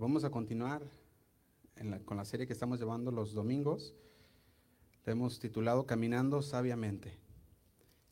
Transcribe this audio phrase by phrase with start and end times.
[0.00, 0.80] Vamos a continuar
[2.04, 3.96] con la serie que estamos llevando los domingos.
[5.04, 7.18] Le hemos titulado Caminando sabiamente.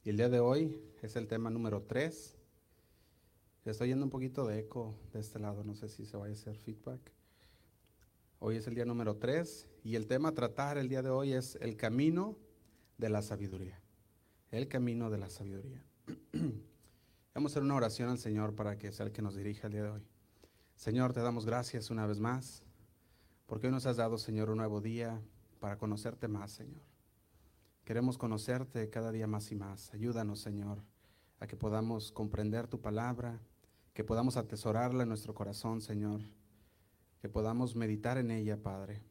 [0.03, 2.35] Y el día de hoy es el tema número 3.
[3.67, 6.37] Estoy yendo un poquito de eco de este lado, no sé si se vaya a
[6.37, 7.01] hacer feedback.
[8.41, 11.35] Hoy es el día número 3 y el tema a tratar el día de hoy
[11.35, 12.37] es el camino
[12.99, 13.81] de la sabiduría.
[14.51, 15.85] El camino de la sabiduría.
[17.33, 19.73] Vamos a hacer una oración al Señor para que sea el que nos dirija el
[19.73, 20.16] día de hoy.
[20.77, 22.63] Señor, te damos gracias una vez más,
[23.47, 25.21] porque hoy nos has dado, Señor, un nuevo día
[25.59, 26.83] para conocerte más, Señor.
[27.85, 29.93] Queremos conocerte cada día más y más.
[29.95, 30.85] Ayúdanos, Señor,
[31.41, 33.41] a que podamos comprender tu palabra,
[33.95, 36.21] que podamos atesorarla en nuestro corazón, Señor,
[37.21, 39.03] que podamos meditar en ella, Padre.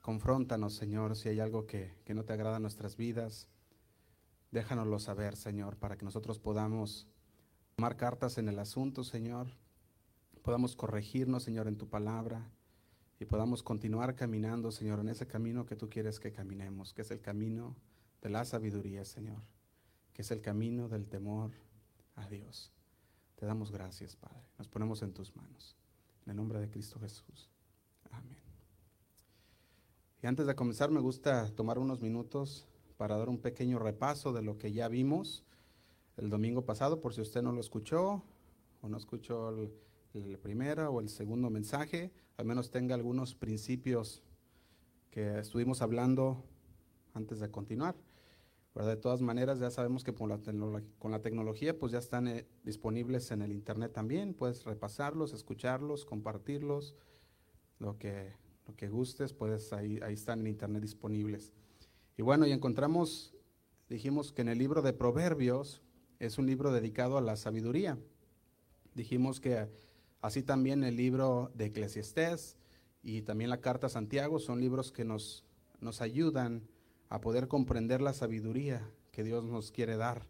[0.00, 3.48] Confróntanos, Señor, si hay algo que, que no te agrada en nuestras vidas.
[4.52, 7.08] Déjanoslo saber, Señor, para que nosotros podamos
[7.74, 9.48] tomar cartas en el asunto, Señor,
[10.44, 12.50] podamos corregirnos, Señor, en tu palabra
[13.18, 17.10] y podamos continuar caminando, Señor, en ese camino que tú quieres que caminemos, que es
[17.10, 17.74] el camino
[18.20, 19.40] de la sabiduría, Señor,
[20.12, 21.50] que es el camino del temor
[22.14, 22.70] a Dios.
[23.36, 24.44] Te damos gracias, Padre.
[24.58, 25.76] Nos ponemos en tus manos.
[26.26, 27.48] En el nombre de Cristo Jesús.
[28.10, 28.36] Amén.
[30.22, 34.42] Y antes de comenzar, me gusta tomar unos minutos para dar un pequeño repaso de
[34.42, 35.42] lo que ya vimos
[36.18, 38.22] el domingo pasado, por si usted no lo escuchó
[38.82, 39.72] o no escuchó el,
[40.14, 44.22] el primero o el segundo mensaje, al menos tenga algunos principios
[45.10, 46.44] que estuvimos hablando
[47.14, 47.96] antes de continuar.
[48.74, 50.40] De todas maneras, ya sabemos que con la,
[50.98, 54.34] con la tecnología pues ya están eh, disponibles en el Internet también.
[54.34, 56.96] Puedes repasarlos, escucharlos, compartirlos,
[57.78, 58.32] lo que,
[58.66, 61.52] lo que gustes, puedes ahí, ahí están en Internet disponibles.
[62.16, 63.36] Y bueno, y encontramos,
[63.88, 65.80] dijimos que en el libro de Proverbios
[66.18, 67.96] es un libro dedicado a la sabiduría.
[68.96, 69.68] Dijimos que
[70.24, 72.56] Así también el libro de Eclesiastés
[73.02, 75.44] y también la carta a Santiago son libros que nos,
[75.80, 76.66] nos ayudan
[77.10, 80.26] a poder comprender la sabiduría que Dios nos quiere dar.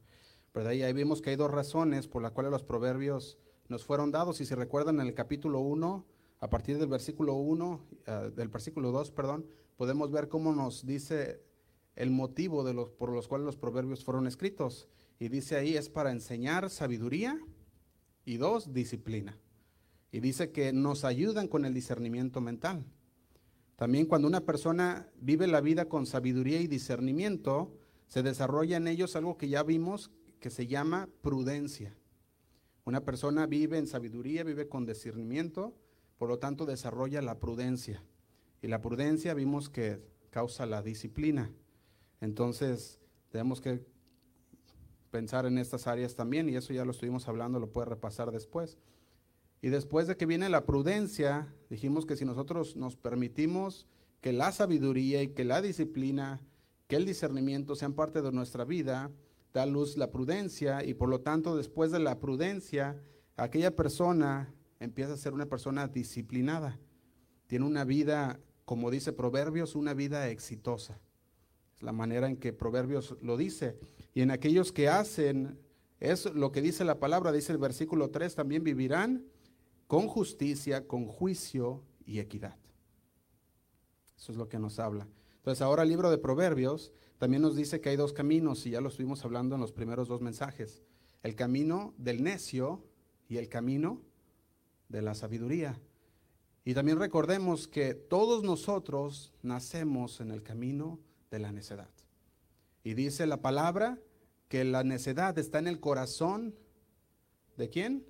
[0.51, 3.39] Pero ahí, ahí vimos que hay dos razones por las cuales los proverbios
[3.69, 4.41] nos fueron dados.
[4.41, 6.05] Y si recuerdan en el capítulo 1,
[6.41, 9.47] a partir del versículo 1, eh, del versículo 2, perdón,
[9.77, 11.41] podemos ver cómo nos dice
[11.95, 14.89] el motivo de los, por los cuales los proverbios fueron escritos.
[15.21, 17.39] Y dice ahí, es para enseñar sabiduría
[18.25, 19.39] y dos, disciplina.
[20.15, 22.85] Y dice que nos ayudan con el discernimiento mental.
[23.75, 27.77] También cuando una persona vive la vida con sabiduría y discernimiento,
[28.07, 31.97] se desarrolla en ellos algo que ya vimos que se llama prudencia.
[32.85, 35.75] Una persona vive en sabiduría, vive con discernimiento,
[36.17, 38.01] por lo tanto desarrolla la prudencia.
[38.63, 40.01] Y la prudencia vimos que
[40.31, 41.51] causa la disciplina.
[42.21, 43.01] Entonces,
[43.31, 43.85] tenemos que
[45.11, 48.79] pensar en estas áreas también, y eso ya lo estuvimos hablando, lo puede repasar después.
[49.65, 53.87] Y después de que viene la prudencia, dijimos que si nosotros nos permitimos
[54.21, 56.43] que la sabiduría y que la disciplina,
[56.87, 59.11] que el discernimiento sean parte de nuestra vida,
[59.55, 63.03] da luz la prudencia y por lo tanto después de la prudencia,
[63.39, 66.79] aquella persona empieza a ser una persona disciplinada.
[67.47, 71.01] Tiene una vida, como dice Proverbios, una vida exitosa.
[71.75, 73.79] Es la manera en que Proverbios lo dice.
[74.13, 75.59] Y en aquellos que hacen,
[76.01, 79.25] es lo que dice la palabra, dice el versículo 3, también vivirán
[79.95, 82.59] con justicia, con juicio y equidad.
[84.19, 85.07] Eso es lo que nos habla.
[85.37, 88.81] Entonces ahora el libro de Proverbios también nos dice que hay dos caminos y ya
[88.81, 90.83] lo estuvimos hablando en los primeros dos mensajes.
[91.23, 92.83] El camino del necio
[93.29, 94.03] y el camino
[94.89, 95.81] de la sabiduría.
[96.65, 100.99] Y también recordemos que todos nosotros nacemos en el camino
[101.31, 101.91] de la necedad.
[102.83, 104.01] Y dice la palabra
[104.49, 106.57] que la necedad está en el corazón
[107.57, 108.05] de quién?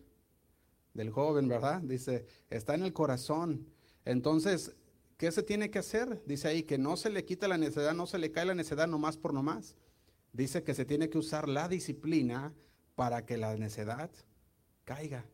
[0.94, 1.82] Del joven, ¿verdad?
[1.82, 3.66] Dice, está en el corazón.
[4.05, 4.75] Entonces,
[5.16, 6.22] ¿qué se tiene que hacer?
[6.25, 8.87] Dice ahí que no se le quita la necedad, no se le cae la necedad
[8.87, 9.77] nomás por nomás.
[10.32, 12.55] Dice que se tiene que usar la disciplina
[12.94, 14.10] para que la necedad
[14.84, 15.27] caiga,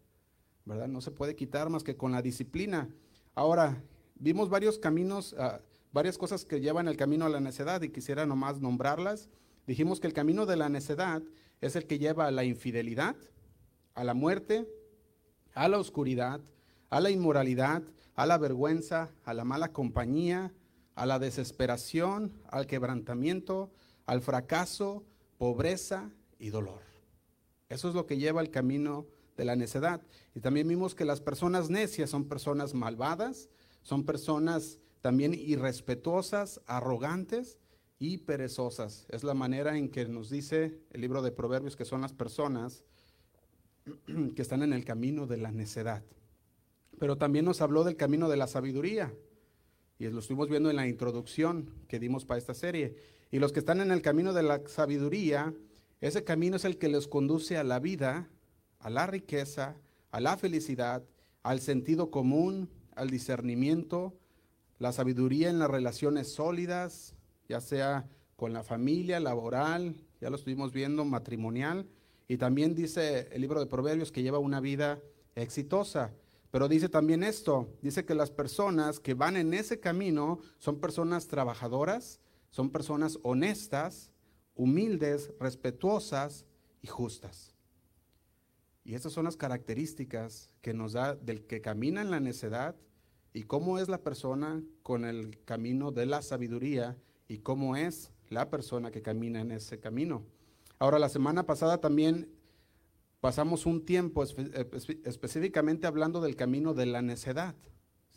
[0.64, 0.88] ¿verdad?
[0.88, 2.88] No se puede quitar más que con la disciplina.
[3.34, 3.82] Ahora,
[4.14, 5.60] vimos varios caminos, ah,
[5.92, 9.28] varias cosas que llevan el camino a la necedad y quisiera nomás nombrarlas.
[9.66, 11.22] Dijimos que el camino de la necedad
[11.60, 13.16] es el que lleva a la infidelidad,
[13.94, 14.66] a la muerte,
[15.54, 16.40] a la oscuridad,
[16.88, 17.82] a la inmoralidad,
[18.14, 20.52] a la vergüenza, a la mala compañía,
[20.94, 23.70] a la desesperación, al quebrantamiento,
[24.06, 25.04] al fracaso,
[25.38, 26.82] pobreza y dolor.
[27.68, 29.06] Eso es lo que lleva el camino
[29.36, 30.02] de la necedad.
[30.34, 33.48] Y también vimos que las personas necias son personas malvadas,
[33.82, 37.58] son personas también irrespetuosas, arrogantes
[37.98, 39.06] y perezosas.
[39.08, 42.84] Es la manera en que nos dice el libro de Proverbios que son las personas
[44.34, 46.02] que están en el camino de la necedad.
[46.98, 49.14] pero también nos habló del camino de la sabiduría.
[49.98, 52.94] Y lo estuvimos viendo en la introducción que dimos para esta serie.
[53.30, 55.54] Y los que están en el camino de la sabiduría,
[56.00, 58.28] ese camino es el que les conduce a la vida,
[58.78, 59.76] a la riqueza,
[60.10, 61.02] a la felicidad,
[61.42, 64.14] al sentido común, al discernimiento,
[64.78, 67.14] la sabiduría en las relaciones sólidas,
[67.48, 71.86] ya sea con la familia, laboral, ya lo estuvimos viendo, matrimonial.
[72.30, 75.02] Y también dice el libro de Proverbios que lleva una vida
[75.34, 76.14] exitosa.
[76.52, 81.26] Pero dice también esto, dice que las personas que van en ese camino son personas
[81.26, 82.20] trabajadoras,
[82.52, 84.12] son personas honestas,
[84.54, 86.46] humildes, respetuosas
[86.82, 87.56] y justas.
[88.84, 92.76] Y esas son las características que nos da del que camina en la necedad
[93.32, 96.96] y cómo es la persona con el camino de la sabiduría
[97.26, 100.24] y cómo es la persona que camina en ese camino.
[100.80, 102.26] Ahora, la semana pasada también
[103.20, 107.54] pasamos un tiempo específicamente hablando del camino de la necedad,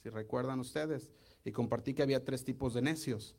[0.01, 1.12] si recuerdan ustedes,
[1.44, 3.36] y compartí que había tres tipos de necios.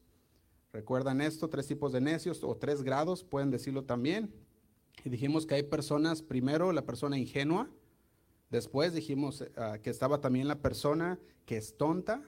[0.75, 1.49] ¿Recuerdan esto?
[1.49, 4.31] Tres tipos de necios o tres grados, pueden decirlo también.
[5.05, 7.71] Y dijimos que hay personas, primero la persona ingenua,
[8.51, 12.23] después dijimos ah, que estaba también la persona que es tonta,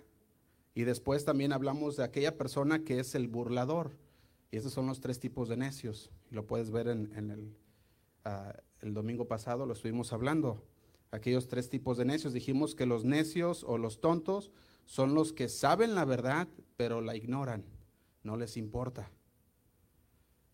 [0.75, 3.98] y después también hablamos de aquella persona que es el burlador.
[4.50, 6.10] Y esos son los tres tipos de necios.
[6.31, 7.56] Lo puedes ver en, el,
[8.25, 10.64] ah, el domingo pasado, lo estuvimos hablando.
[11.10, 12.32] Aquellos tres tipos de necios.
[12.32, 14.50] Dijimos que los necios o los tontos
[14.84, 17.64] son los que saben la verdad, pero la ignoran.
[18.22, 19.10] No les importa.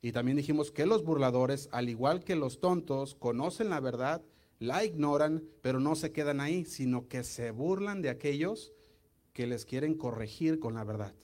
[0.01, 4.23] Y también dijimos que los burladores, al igual que los tontos, conocen la verdad,
[4.59, 8.73] la ignoran, pero no se quedan ahí, sino que se burlan de aquellos
[9.33, 11.15] que les quieren corregir con la verdad.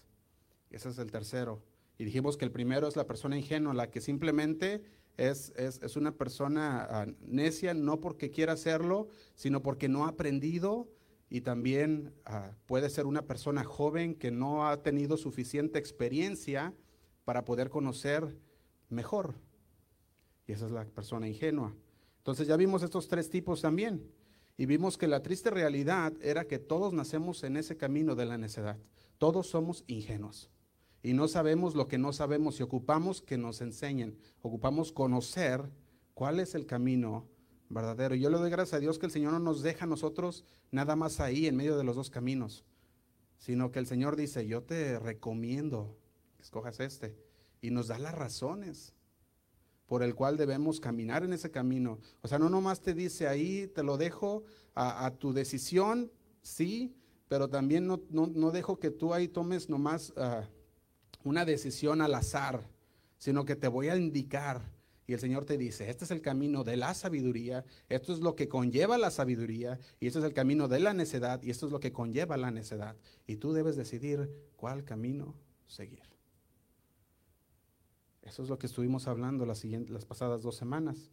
[0.70, 1.62] Ese es el tercero.
[1.98, 4.82] Y dijimos que el primero es la persona ingenua, la que simplemente
[5.16, 10.88] es, es, una persona ah, necia, no porque quiera hacerlo, sino porque no ha aprendido
[11.28, 16.72] y también ah, puede ser una persona joven que no ha tenido suficiente experiencia
[17.24, 18.38] para poder conocer
[18.88, 19.34] mejor.
[20.46, 21.74] Y esa es la persona ingenua.
[22.18, 24.08] Entonces ya vimos estos tres tipos también.
[24.56, 28.38] Y vimos que la triste realidad era que todos nacemos en ese camino de la
[28.38, 28.78] necedad.
[29.18, 30.48] Todos somos ingenuos
[31.02, 35.62] y no sabemos lo que no sabemos y ocupamos que nos enseñen, ocupamos conocer
[36.14, 37.26] cuál es el camino
[37.68, 38.14] verdadero.
[38.14, 40.96] Yo le doy gracias a Dios que el Señor no nos deja a nosotros nada
[40.96, 42.64] más ahí en medio de los dos caminos,
[43.38, 45.96] sino que el Señor dice, yo te recomiendo
[46.36, 47.16] que escojas este
[47.60, 48.94] y nos da las razones
[49.86, 51.98] por el cual debemos caminar en ese camino.
[52.20, 54.42] O sea, no nomás te dice ahí, te lo dejo
[54.74, 56.12] a, tu decisión,
[56.42, 56.94] sí,
[57.26, 60.12] pero también no, no, dejo que tú ahí tomes nomás...
[60.16, 60.57] Uh,
[61.24, 62.68] una decisión al azar,
[63.18, 64.62] sino que te voy a indicar.
[65.06, 68.36] Y el Señor te dice, este es el camino de la sabiduría, esto es lo
[68.36, 71.72] que conlleva la sabiduría, y este es el camino de la necedad, y esto es
[71.72, 72.94] lo que conlleva la necedad.
[73.26, 75.34] Y tú debes decidir cuál camino
[75.66, 76.02] seguir.
[78.22, 81.10] Eso es lo que estuvimos hablando las, las pasadas dos semanas.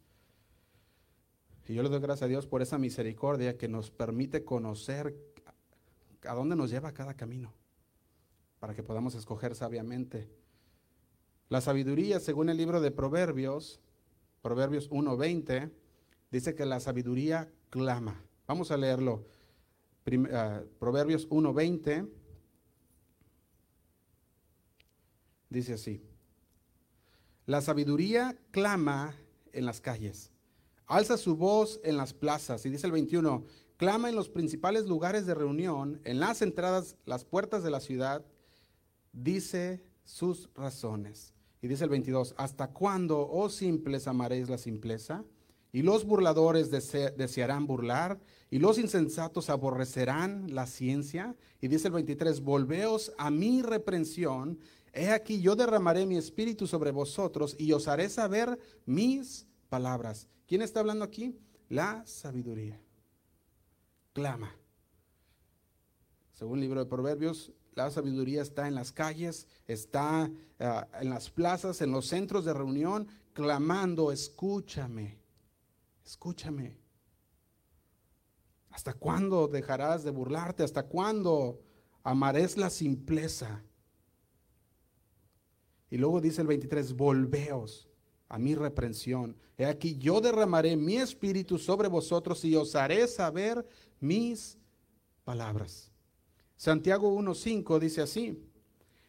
[1.66, 5.16] Y yo le doy gracias a Dios por esa misericordia que nos permite conocer
[6.22, 7.54] a dónde nos lleva cada camino
[8.66, 10.28] para que podamos escoger sabiamente.
[11.48, 13.78] La sabiduría, según el libro de Proverbios,
[14.42, 15.70] Proverbios 1.20,
[16.32, 18.24] dice que la sabiduría clama.
[18.48, 19.24] Vamos a leerlo.
[20.32, 22.08] Ah, Proverbios 1.20
[25.48, 26.02] dice así.
[27.44, 29.14] La sabiduría clama
[29.52, 30.32] en las calles,
[30.86, 32.66] alza su voz en las plazas.
[32.66, 33.44] Y dice el 21,
[33.76, 38.26] clama en los principales lugares de reunión, en las entradas, las puertas de la ciudad
[39.16, 41.34] dice sus razones.
[41.60, 45.24] Y dice el 22, ¿hasta cuándo, oh simples, amaréis la simpleza?
[45.72, 48.20] Y los burladores desearán burlar,
[48.50, 51.34] y los insensatos aborrecerán la ciencia.
[51.60, 54.58] Y dice el 23, volveos a mi reprensión,
[54.92, 60.28] he aquí yo derramaré mi espíritu sobre vosotros y os haré saber mis palabras.
[60.46, 61.36] ¿Quién está hablando aquí?
[61.68, 62.80] La sabiduría.
[64.12, 64.56] Clama.
[66.32, 71.30] Según el libro de Proverbios, la sabiduría está en las calles, está ah, en las
[71.30, 75.18] plazas, en los centros de reunión, clamando, escúchame,
[76.04, 76.78] escúchame.
[78.70, 80.62] ¿Hasta cuándo dejarás de burlarte?
[80.62, 81.60] ¿Hasta cuándo
[82.02, 83.62] amarás la simpleza?
[85.90, 87.88] Y luego dice el 23, volveos
[88.28, 89.36] a mi reprensión.
[89.58, 93.66] He aquí yo derramaré mi espíritu sobre vosotros y os haré saber
[94.00, 94.58] mis
[95.24, 95.92] palabras.
[96.56, 98.42] Santiago 1.5 dice así.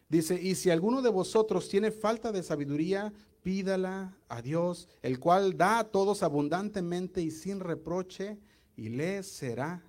[0.08, 3.12] Dice, y si alguno de vosotros tiene falta de sabiduría,
[3.42, 8.38] pídala a Dios, el cual da a todos abundantemente y sin reproche,
[8.76, 9.82] y le será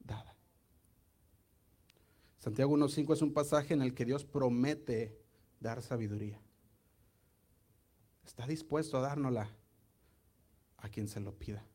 [0.00, 0.36] dada.
[2.38, 5.18] Santiago 1.5 es un pasaje en el que Dios promete
[5.60, 6.40] dar sabiduría.
[8.24, 9.50] Está dispuesto a dárnosla
[10.76, 11.66] a quien se lo pida.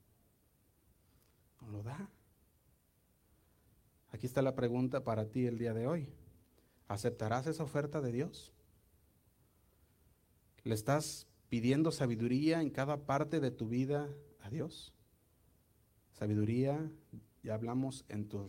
[1.62, 2.10] ¿No lo da?
[4.12, 6.10] Aquí está la pregunta para ti el día de hoy.
[6.88, 8.52] ¿Aceptarás esa oferta de Dios?
[10.64, 14.10] ¿Le estás pidiendo sabiduría en cada parte de tu vida
[14.42, 14.94] a Dios?
[16.12, 16.92] Sabiduría,
[17.44, 18.48] ya hablamos en tu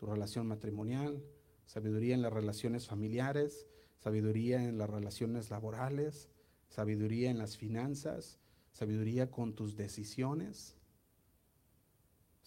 [0.00, 1.22] relación matrimonial,
[1.66, 3.66] sabiduría en las relaciones familiares,
[3.98, 6.30] sabiduría en las relaciones laborales,
[6.68, 8.38] sabiduría en las finanzas,
[8.72, 10.76] sabiduría con tus decisiones.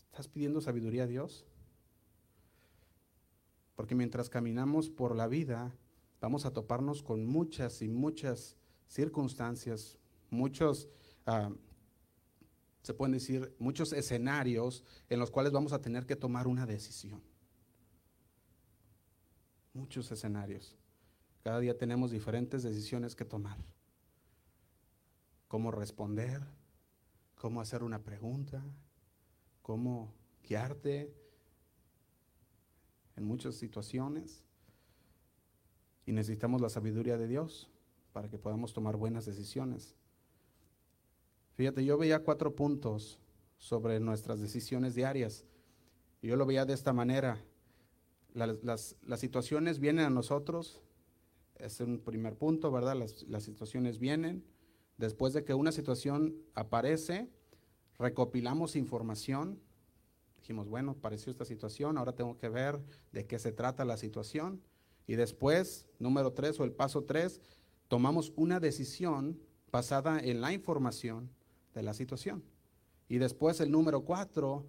[0.06, 1.46] ¿Estás pidiendo sabiduría a Dios?
[3.76, 5.76] Porque mientras caminamos por la vida,
[6.20, 9.98] vamos a toparnos con muchas y muchas circunstancias,
[10.30, 10.90] muchos,
[11.26, 11.52] ah,
[12.84, 17.22] se pueden decir, muchos escenarios en los cuales vamos a tener que tomar una decisión
[19.74, 20.76] muchos escenarios.
[21.44, 23.58] Cada día tenemos diferentes decisiones que tomar.
[25.48, 26.42] Cómo responder,
[27.36, 28.64] cómo hacer una pregunta,
[29.62, 30.14] cómo
[30.44, 31.14] guiarte
[33.22, 34.44] en muchas situaciones.
[36.06, 37.70] Y necesitamos la sabiduría de Dios
[38.12, 39.96] para que podamos tomar buenas decisiones.
[41.54, 43.20] Fíjate, yo veía cuatro puntos
[43.58, 45.46] sobre nuestras decisiones diarias.
[46.22, 47.42] Yo lo veía de esta manera
[48.34, 50.82] las, situaciones vienen a nosotros,
[51.58, 52.96] es un primer punto, ¿verdad?
[52.96, 54.44] Las, las situaciones vienen.
[54.98, 57.30] Después de que una situación aparece,
[57.98, 59.60] recopilamos información.
[60.42, 62.80] Dijimos, bueno, apareció esta situación, ahora tengo que ver
[63.12, 64.62] de qué se trata la situación.
[65.06, 67.40] Y después, número tres o el paso tres,
[67.88, 69.40] tomamos una decisión
[69.72, 71.30] basada en la información
[71.74, 72.44] de la situación.
[73.08, 74.66] Y después, el número cuatro,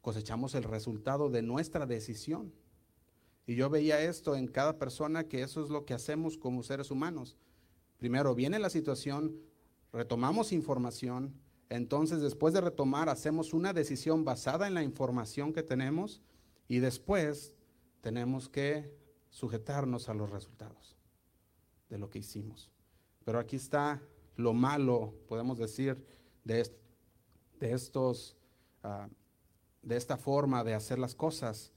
[0.00, 2.52] cosechamos el resultado de nuestra decisión.
[3.46, 6.90] Y yo veía esto en cada persona, que eso es lo que hacemos como seres
[6.90, 7.36] humanos.
[7.98, 9.36] Primero viene la situación,
[9.92, 11.34] retomamos información,
[11.68, 16.22] entonces después de retomar hacemos una decisión basada en la información que tenemos
[16.68, 17.54] y después
[18.00, 18.94] tenemos que
[19.30, 20.96] sujetarnos a los resultados
[21.88, 22.70] de lo que hicimos.
[23.24, 24.02] Pero aquí está
[24.36, 26.04] lo malo, podemos decir,
[26.44, 26.70] de,
[27.60, 28.36] estos,
[28.82, 29.08] ah,
[29.82, 31.72] de esta forma de hacer las cosas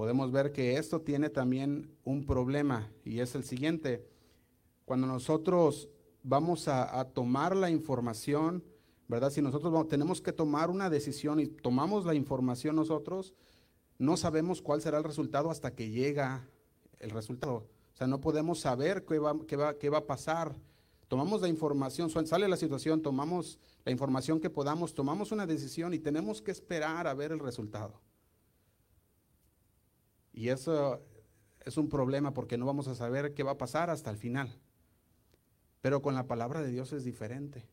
[0.00, 4.08] podemos ver que esto tiene también un problema y es el siguiente.
[4.86, 5.90] Cuando nosotros
[6.22, 8.64] vamos a, tomar la información,
[9.10, 9.30] ¿verdad?
[9.30, 13.34] Si nosotros tenemos que tomar una decisión y tomamos la información nosotros,
[13.98, 16.48] no sabemos cuál será el resultado hasta que llega
[17.00, 17.66] el resultado.
[17.92, 20.54] O sea, no podemos saber qué va, qué va, qué va a pasar.
[21.08, 25.98] Tomamos la información, sale la situación, tomamos la información que podamos, tomamos una decisión y
[25.98, 28.00] tenemos que esperar a ver el resultado.
[30.32, 31.02] Y eso
[31.64, 34.56] es un problema porque no vamos a saber qué va a pasar hasta el final.
[35.80, 37.66] Pero con la palabra de Dios es diferente.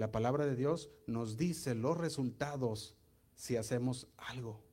[0.00, 2.96] La palabra de Dios nos dice los resultados
[3.34, 4.64] si hacemos algo.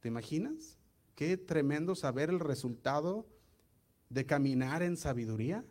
[0.00, 0.76] ¿Te imaginas?
[1.14, 3.26] Qué tremendo saber el resultado
[4.10, 5.64] de caminar en sabiduría.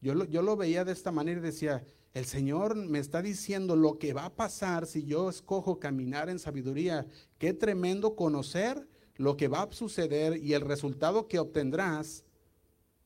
[0.00, 3.76] Yo lo, yo lo veía de esta manera y decía, el Señor me está diciendo
[3.76, 7.06] lo que va a pasar si yo escojo caminar en sabiduría.
[7.38, 12.24] Qué tremendo conocer lo que va a suceder y el resultado que obtendrás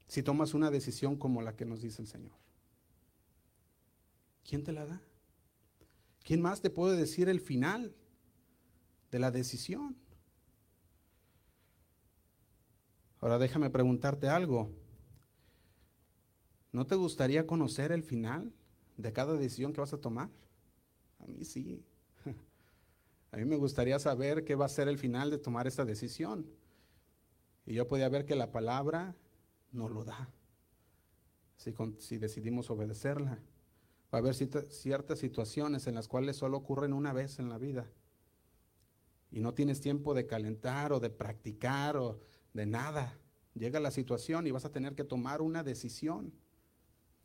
[0.08, 2.45] si tomas una decisión como la que nos dice el Señor.
[4.48, 5.00] ¿Quién te la da?
[6.24, 7.94] ¿Quién más te puede decir el final
[9.10, 9.96] de la decisión?
[13.20, 14.70] Ahora déjame preguntarte algo.
[16.72, 18.52] ¿No te gustaría conocer el final?
[18.96, 20.30] de cada decisión que vas a tomar?
[21.18, 21.84] A mí sí.
[23.30, 26.46] A mí me gustaría saber qué va a ser el final de tomar esta decisión.
[27.66, 29.14] Y yo podía ver que la palabra
[29.72, 30.30] no lo da.
[31.56, 33.38] Si, si decidimos obedecerla.
[34.12, 37.90] Va a haber ciertas situaciones en las cuales solo ocurren una vez en la vida.
[39.30, 42.20] Y no tienes tiempo de calentar o de practicar o
[42.54, 43.18] de nada.
[43.54, 46.32] Llega la situación y vas a tener que tomar una decisión.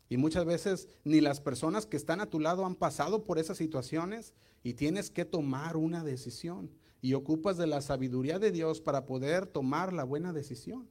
[0.09, 3.57] Y muchas veces ni las personas que están a tu lado han pasado por esas
[3.57, 4.33] situaciones
[4.63, 6.71] y tienes que tomar una decisión.
[7.01, 10.89] Y ocupas de la sabiduría de Dios para poder tomar la buena decisión.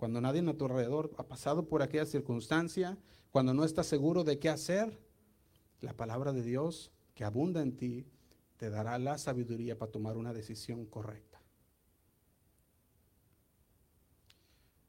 [0.00, 2.96] Cuando nadie a tu alrededor ha pasado por aquella circunstancia,
[3.30, 4.98] cuando no estás seguro de qué hacer,
[5.82, 8.06] la palabra de Dios que abunda en ti
[8.56, 11.42] te dará la sabiduría para tomar una decisión correcta.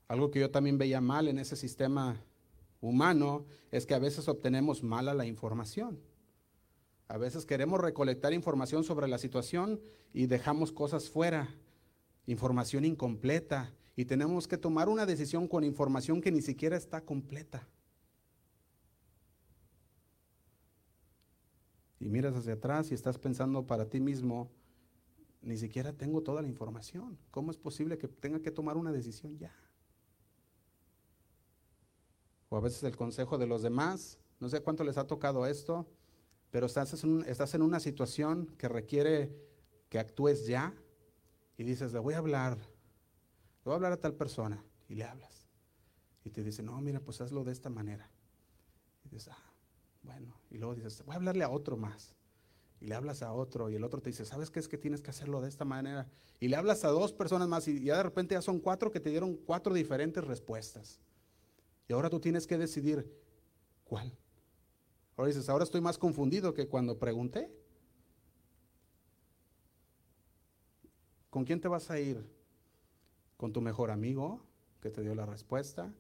[0.08, 2.24] Algo que yo también veía mal en ese sistema
[2.80, 6.00] humano es que a veces obtenemos mala la información.
[7.10, 9.82] A veces queremos recolectar información sobre la situación
[10.14, 11.50] y dejamos cosas fuera,
[12.28, 17.68] información incompleta, y tenemos que tomar una decisión con información que ni siquiera está completa.
[22.00, 24.50] Y miras hacia atrás y estás pensando para ti mismo,
[25.42, 27.18] ni siquiera tengo toda la información.
[27.30, 29.54] ¿Cómo es posible que tenga que tomar una decisión ya?
[32.50, 35.88] O a veces el consejo de los demás, no sé cuánto les ha tocado esto,
[36.52, 39.34] pero estás en, una situación que requiere
[39.90, 40.74] que actúes ya
[41.58, 42.58] y dices, le voy a hablar,
[43.64, 45.48] le voy a hablar a tal persona y le hablas.
[46.24, 48.10] Y te dice, no, mira, pues hazlo de esta manera.
[49.06, 49.54] Y dices, ah,
[50.04, 52.16] bueno, y luego dices, voy a hablarle a otro más.
[52.80, 55.02] Y le hablas a otro y el otro te dice, ¿sabes qué es que tienes
[55.04, 56.08] que hacerlo de esta manera?
[56.40, 59.00] Y le hablas a dos personas más y ya de repente ya son cuatro que
[59.00, 61.00] te dieron cuatro diferentes respuestas.
[61.88, 63.08] Y ahora tú tienes que decidir
[63.84, 64.18] cuál.
[65.16, 67.52] Ahora dices, ahora estoy más confundido que cuando pregunté.
[71.30, 72.26] ¿Con quién te vas a ir?
[73.42, 74.46] ¿Con tu mejor amigo
[74.82, 75.92] que te dio la respuesta?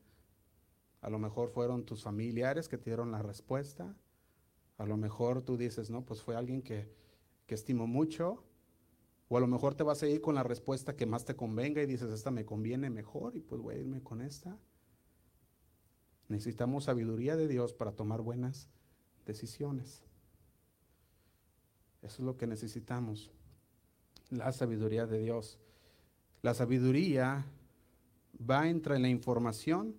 [1.01, 3.97] A lo mejor fueron tus familiares que te dieron la respuesta.
[4.77, 6.93] A lo mejor tú dices, no, pues fue alguien que,
[7.47, 8.43] que estimo mucho.
[9.27, 11.81] O a lo mejor te vas a ir con la respuesta que más te convenga
[11.81, 14.55] y dices, esta me conviene mejor y pues voy a irme con esta.
[16.27, 18.69] Necesitamos sabiduría de Dios para tomar buenas
[19.25, 20.03] decisiones.
[22.03, 23.31] Eso es lo que necesitamos,
[24.29, 25.59] la sabiduría de Dios.
[26.41, 27.45] La sabiduría
[28.49, 29.95] va entre la información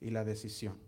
[0.00, 0.78] y la decisión.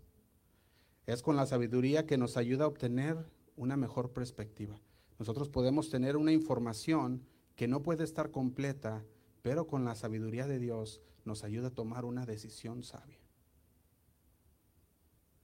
[1.07, 3.17] Es con la sabiduría que nos ayuda a obtener
[3.55, 4.79] una mejor perspectiva.
[5.17, 7.25] Nosotros podemos tener una información
[7.55, 9.03] que no puede estar completa,
[9.41, 13.17] pero con la sabiduría de Dios nos ayuda a tomar una decisión sabia.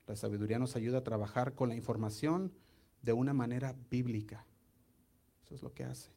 [0.06, 2.54] La sabiduría nos ayuda a trabajar con la información
[3.02, 4.46] de una manera bíblica.
[5.44, 6.12] Eso es lo que hace.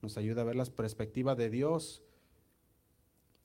[0.00, 2.02] Nos ayuda a ver la perspectiva de Dios,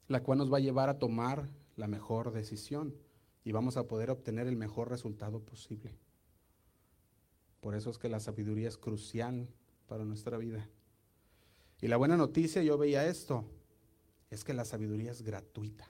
[0.08, 2.96] la cual nos va a llevar a tomar la mejor decisión
[3.44, 5.98] y vamos a poder obtener el mejor resultado posible.
[7.60, 9.50] Por eso es que la sabiduría es crucial
[9.88, 10.70] para nuestra vida.
[11.82, 13.46] Y la buena noticia, yo veía esto,
[14.30, 15.88] es que la sabiduría es gratuita.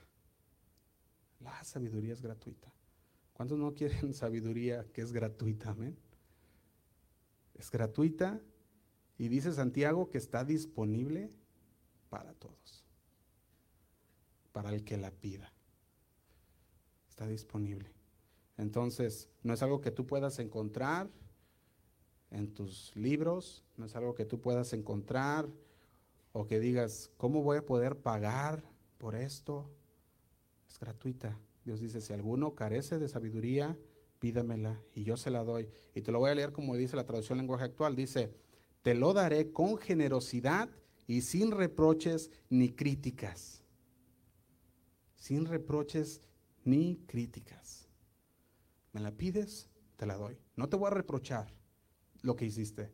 [1.40, 2.72] La sabiduría es gratuita.
[3.34, 5.70] ¿Cuántos no quieren sabiduría que es gratuita?
[5.70, 5.98] Amén.
[7.54, 8.40] Es gratuita
[9.18, 11.30] y dice Santiago que está disponible
[12.08, 12.85] para todos,
[14.56, 15.52] para el que la pida
[17.10, 17.92] está disponible.
[18.56, 21.10] Entonces, no es algo que tú puedas encontrar
[22.30, 25.46] en tus libros, no es algo que tú puedas encontrar
[26.32, 28.64] o que digas, ¿cómo voy a poder pagar
[28.96, 29.68] por esto?
[30.70, 31.38] Es gratuita.
[31.66, 33.76] Dios dice, si alguno carece de sabiduría,
[34.20, 35.68] pídamela y yo se la doy.
[35.94, 37.94] Y te lo voy a leer como dice la traducción lenguaje actual.
[37.94, 38.32] Dice,
[38.80, 40.70] te lo daré con generosidad
[41.06, 43.65] y sin reproches ni críticas.
[45.26, 46.22] Sin reproches
[46.62, 47.88] ni críticas.
[48.92, 49.68] ¿Me la pides?
[49.96, 50.38] Te la doy.
[50.54, 51.52] No te voy a reprochar
[52.22, 52.92] lo que hiciste.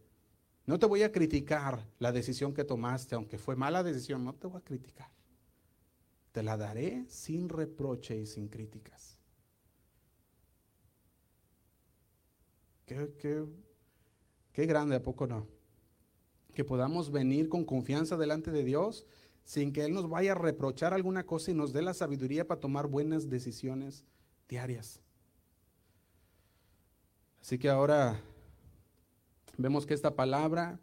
[0.65, 4.47] No te voy a criticar la decisión que tomaste, aunque fue mala decisión, no te
[4.47, 5.11] voy a criticar.
[6.33, 9.19] Te la daré sin reproche y sin críticas.
[12.87, 13.45] Qué, qué,
[14.55, 15.47] qué grande, ¿a poco no?
[16.55, 19.05] Que podamos venir con confianza delante de Dios
[19.45, 22.61] sin que Él nos vaya a reprochar alguna cosa y nos dé la sabiduría para
[22.61, 24.05] tomar buenas decisiones
[24.49, 25.01] diarias.
[27.41, 28.21] Así que ahora
[29.59, 30.79] vemos que esta palabra,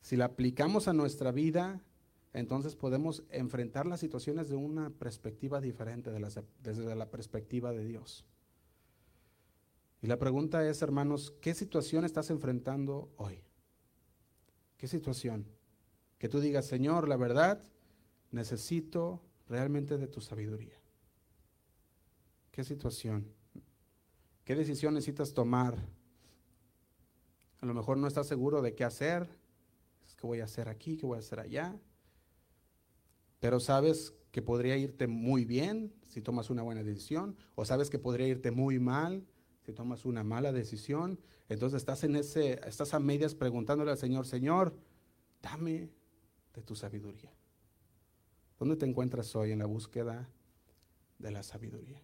[0.00, 1.82] si la aplicamos a nuestra vida,
[2.32, 6.10] entonces podemos enfrentar las situaciones de una perspectiva diferente,
[6.62, 8.24] desde la perspectiva de Dios.
[10.02, 13.42] Y la pregunta es, hermanos, ¿qué situación estás enfrentando hoy?
[14.76, 15.46] ¿Qué situación?
[16.26, 17.62] Que tú digas, Señor, la verdad,
[18.32, 20.74] necesito realmente de tu sabiduría.
[22.50, 23.32] ¿Qué situación?
[24.42, 25.78] ¿Qué decisión necesitas tomar?
[27.60, 29.28] A lo mejor no estás seguro de qué hacer.
[30.16, 30.96] ¿Qué voy a hacer aquí?
[30.96, 31.78] ¿Qué voy a hacer allá?
[33.38, 37.36] Pero sabes que podría irte muy bien si tomas una buena decisión.
[37.54, 39.24] O sabes que podría irte muy mal
[39.64, 41.20] si tomas una mala decisión.
[41.48, 44.74] Entonces estás en ese, estás a medias preguntándole al Señor, Señor,
[45.40, 45.88] dame
[46.56, 47.32] de tu sabiduría.
[48.58, 50.28] ¿Dónde te encuentras hoy en la búsqueda
[51.18, 52.02] de la sabiduría?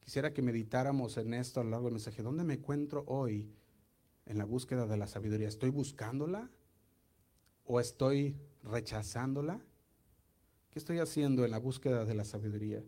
[0.00, 2.22] Quisiera que meditáramos en esto a lo largo del mensaje.
[2.22, 3.50] ¿Dónde me encuentro hoy
[4.26, 5.48] en la búsqueda de la sabiduría?
[5.48, 6.50] ¿Estoy buscándola
[7.64, 9.64] o estoy rechazándola?
[10.70, 12.84] ¿Qué estoy haciendo en la búsqueda de la sabiduría?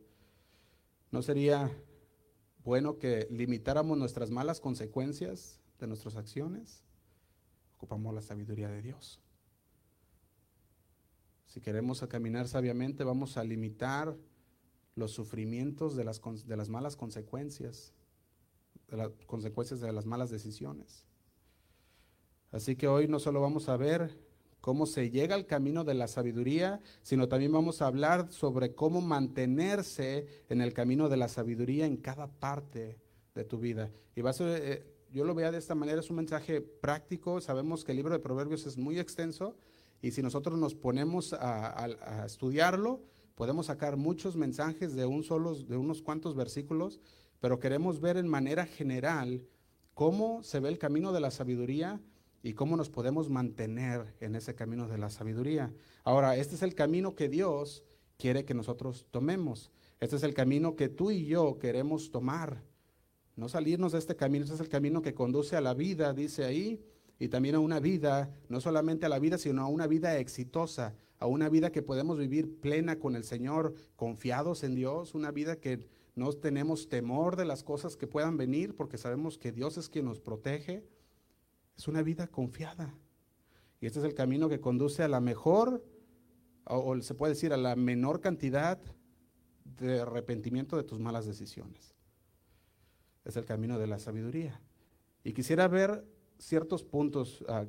[1.11, 1.73] ¿No sería
[2.63, 6.87] bueno que limitáramos nuestras malas consecuencias de nuestras acciones?
[7.77, 9.21] ocupamos la sabiduría de Dios.
[11.47, 14.17] Si queremos caminar sabiamente, vamos a limitar
[14.95, 16.21] los sufrimientos de las,
[16.69, 17.93] malas consecuencias,
[18.89, 21.05] de las consecuencias de las malas decisiones.
[22.51, 24.19] Así que hoy no solo vamos a ver
[24.61, 29.01] cómo se llega al camino de la sabiduría, sino también vamos a hablar sobre cómo
[29.01, 32.99] mantenerse en el camino de la sabiduría en cada parte
[33.35, 33.91] de tu vida.
[34.17, 37.97] Y eh, yo lo veo de esta manera, es un mensaje práctico, sabemos que el
[37.97, 39.57] libro de Proverbios es muy extenso
[40.03, 43.03] y si nosotros nos ponemos a, estudiarlo,
[43.35, 47.01] podemos sacar muchos mensajes de, un solo, de unos cuantos versículos,
[47.41, 49.47] pero queremos ver en manera general
[49.95, 52.01] cómo se ve el camino de la sabiduría
[52.43, 55.73] y cómo nos podemos mantener en ese camino de la sabiduría.
[56.05, 57.83] Ahora, este es el camino que Dios
[58.17, 59.71] quiere que nosotros tomemos.
[60.01, 62.63] Este es el camino que tú y yo queremos tomar.
[63.35, 66.45] No salirnos de este camino, este es el camino que conduce a la vida, dice
[66.45, 66.81] ahí,
[67.19, 70.95] y también a una vida, no solamente a la vida, sino a una vida exitosa,
[71.19, 75.57] a una vida que podemos vivir plena con el Señor, confiados en Dios, una vida
[75.57, 79.89] que no tenemos temor de las cosas que puedan venir porque sabemos que Dios es
[79.89, 80.85] quien nos protege
[81.77, 82.95] es una vida confiada.
[83.81, 85.85] Y este es el camino que conduce a la mejor,
[86.65, 88.81] o, se puede decir a la menor cantidad
[89.65, 91.95] de arrepentimiento de tus malas decisiones.
[93.25, 94.61] Es el camino de la sabiduría.
[95.23, 96.07] Y quisiera ver
[96.39, 97.65] ciertos puntos, ah,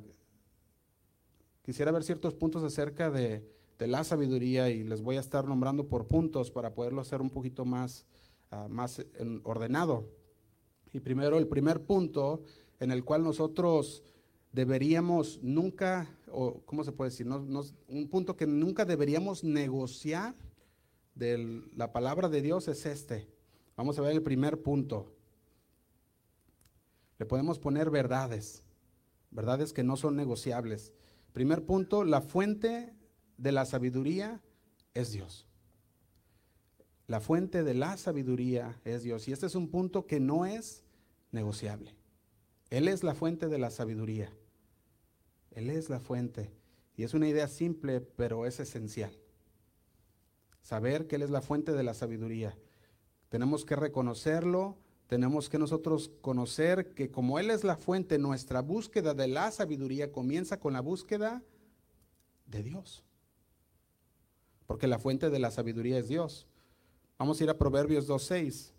[1.62, 6.08] quisiera ver ciertos puntos acerca de, la sabiduría y les voy a estar nombrando por
[6.08, 8.06] puntos para poderlo hacer un poquito más,
[8.50, 9.04] ah, más
[9.44, 10.08] ordenado.
[10.92, 12.42] Y primero, el primer punto
[12.80, 14.02] en el cual nosotros
[14.52, 17.28] deberíamos nunca, o ¿cómo se puede decir?
[17.28, 20.34] un punto que nunca deberíamos negociar
[21.14, 23.28] de la palabra de Dios es este.
[23.76, 25.17] Vamos a ver el primer punto.
[27.18, 28.62] Le podemos poner verdades,
[29.30, 30.92] verdades que no son negociables.
[31.32, 32.94] Primer punto, la fuente
[33.36, 34.40] de la sabiduría
[34.94, 35.46] es Dios.
[37.06, 39.28] La fuente de la sabiduría es Dios.
[39.28, 40.84] Y este es un punto que no es
[41.32, 41.96] negociable.
[42.70, 44.30] Él es la fuente de la sabiduría.
[45.52, 46.52] Él es la fuente.
[46.96, 49.12] Y es una idea simple, pero es esencial.
[50.60, 52.58] Saber que Él es la fuente de la sabiduría.
[53.30, 54.76] Tenemos que reconocerlo,
[55.08, 60.12] tenemos que nosotros conocer que como Él es la fuente, nuestra búsqueda de la sabiduría
[60.12, 61.42] comienza con la búsqueda
[62.46, 63.02] de Dios.
[64.66, 66.46] Porque la fuente de la sabiduría es Dios.
[67.18, 68.72] Vamos a ir a Proverbios 2.6.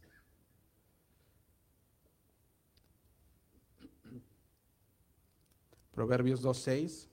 [5.91, 7.07] Proverbios 2.6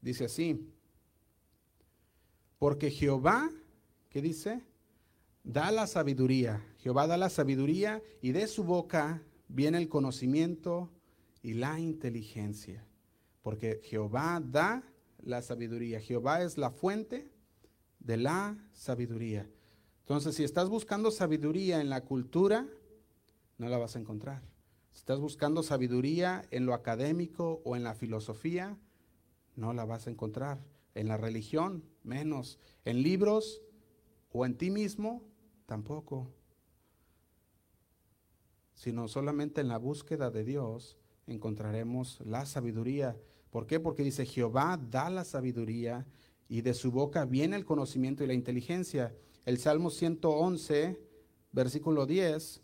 [0.00, 0.72] dice así,
[2.58, 3.50] porque Jehová,
[4.10, 4.62] ¿qué dice?
[5.46, 10.90] Da la sabiduría, Jehová da la sabiduría y de su boca viene el conocimiento
[11.40, 12.84] y la inteligencia,
[13.42, 14.82] porque Jehová da
[15.22, 17.30] la sabiduría, Jehová es la fuente
[18.00, 19.48] de la sabiduría.
[20.00, 22.66] Entonces, si estás buscando sabiduría en la cultura,
[23.56, 24.42] no la vas a encontrar.
[24.90, 28.76] Si estás buscando sabiduría en lo académico o en la filosofía,
[29.54, 30.58] no la vas a encontrar.
[30.96, 32.58] En la religión, menos.
[32.84, 33.62] En libros
[34.32, 35.22] o en ti mismo,
[35.66, 36.32] tampoco.
[38.74, 43.16] Sino solamente en la búsqueda de Dios encontraremos la sabiduría.
[43.50, 43.80] ¿Por qué?
[43.80, 46.06] Porque dice, Jehová da la sabiduría
[46.48, 49.14] y de su boca viene el conocimiento y la inteligencia.
[49.44, 51.00] El Salmo 111,
[51.52, 52.62] versículo 10,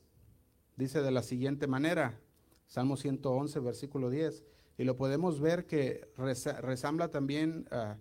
[0.77, 2.21] dice de la siguiente manera,
[2.67, 4.43] Salmo 111, versículo 10,
[4.79, 7.97] y lo podemos ver que resambla también ah,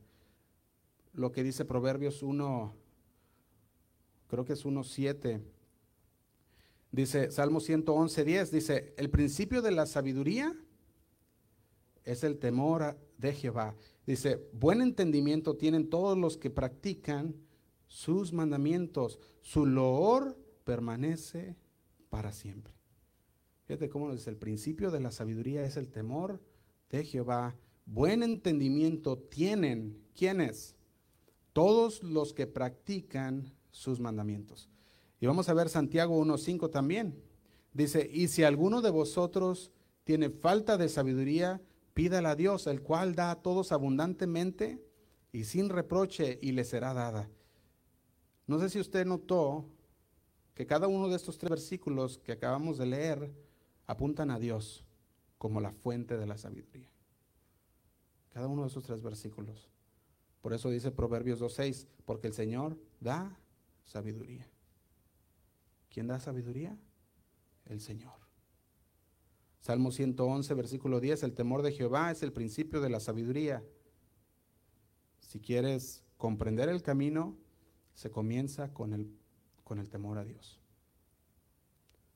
[1.13, 2.73] lo que dice Proverbios 1,
[4.31, 5.41] creo que es 1.7.
[6.89, 10.55] Dice Salmo 111, 10, dice, el principio de la sabiduría
[12.05, 13.75] es el temor de Jehová.
[14.07, 17.35] Dice, buen entendimiento tienen todos los que practican
[17.87, 19.19] sus mandamientos.
[19.41, 21.57] Su loor permanece
[22.09, 22.73] para siempre.
[23.65, 26.41] Fíjate cómo dice, el principio de la sabiduría es el temor
[26.89, 27.57] de Jehová.
[27.85, 30.77] Buen entendimiento tienen, ¿quiénes?
[31.51, 34.69] Todos los que practican sus mandamientos.
[35.19, 37.21] Y vamos a ver Santiago 1.5 también.
[37.73, 39.71] Dice, y si alguno de vosotros
[40.03, 41.61] tiene falta de sabiduría,
[41.93, 44.83] pídala a Dios, el cual da a todos abundantemente
[45.31, 47.29] y sin reproche y le será dada.
[48.47, 49.65] No sé si usted notó
[50.53, 53.31] que cada uno de estos tres versículos que acabamos de leer
[53.87, 54.83] apuntan a Dios
[55.37, 56.89] como la fuente de la sabiduría.
[58.29, 59.69] Cada uno de esos tres versículos.
[60.41, 63.37] Por eso dice Proverbios 2.6, porque el Señor da
[63.85, 64.49] sabiduría.
[65.89, 66.77] ¿Quién da sabiduría?
[67.65, 68.13] El Señor.
[69.59, 73.63] Salmo 111, versículo 10, el temor de Jehová es el principio de la sabiduría.
[75.19, 77.37] Si quieres comprender el camino,
[77.93, 79.15] se comienza con el,
[79.63, 80.59] con el temor a Dios.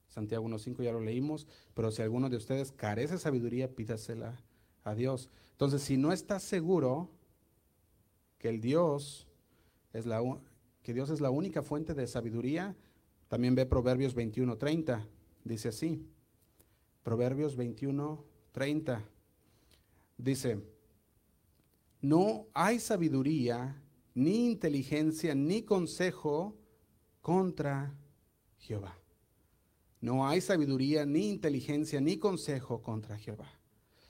[0.10, 4.42] Santiago 1.5 ya lo leímos, pero si alguno de ustedes carece de sabiduría, pídasela
[4.84, 5.30] a Dios.
[5.52, 7.12] Entonces, si no estás seguro
[8.38, 9.28] que el Dios
[9.92, 10.22] es la,
[10.86, 12.76] que Dios es la única fuente de sabiduría,
[13.28, 15.04] también ve Proverbios 21.30,
[15.44, 16.06] dice así.
[17.02, 19.04] Proverbios 21, 30.
[20.16, 20.62] Dice,
[22.02, 23.82] no hay sabiduría,
[24.14, 26.56] ni inteligencia, ni consejo
[27.20, 27.98] contra
[28.60, 28.96] Jehová.
[30.02, 33.52] No hay sabiduría, ni inteligencia, ni consejo contra Jehová.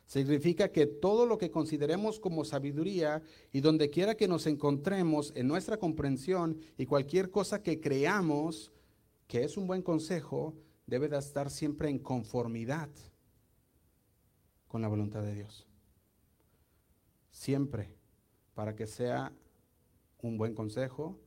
[0.05, 5.47] Significa que todo lo que consideremos como sabiduría y donde quiera que nos encontremos en
[5.47, 8.71] nuestra comprensión y cualquier cosa que creamos
[9.27, 10.53] que es un buen consejo,
[10.85, 12.89] debe de estar siempre en conformidad
[14.67, 15.67] con la voluntad de Dios.
[17.31, 17.95] Siempre,
[18.53, 19.33] para que sea
[20.21, 21.19] un buen consejo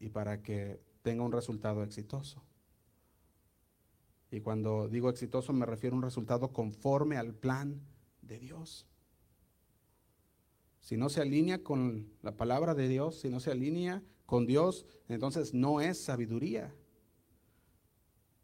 [0.00, 2.42] y para que tenga un resultado exitoso.
[4.30, 7.80] Y cuando digo exitoso me refiero a un resultado conforme al plan
[8.28, 8.86] de Dios.
[10.80, 14.86] Si no se alinea con la palabra de Dios, si no se alinea con Dios,
[15.08, 16.74] entonces no es sabiduría.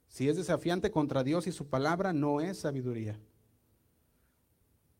[0.09, 3.21] Si es desafiante contra Dios y su palabra, no es sabiduría.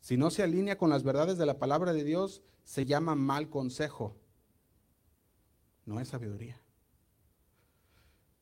[0.01, 3.49] Si no se alinea con las verdades de la palabra de Dios, se llama mal
[3.49, 4.17] consejo.
[5.87, 6.64] No es sabiduría.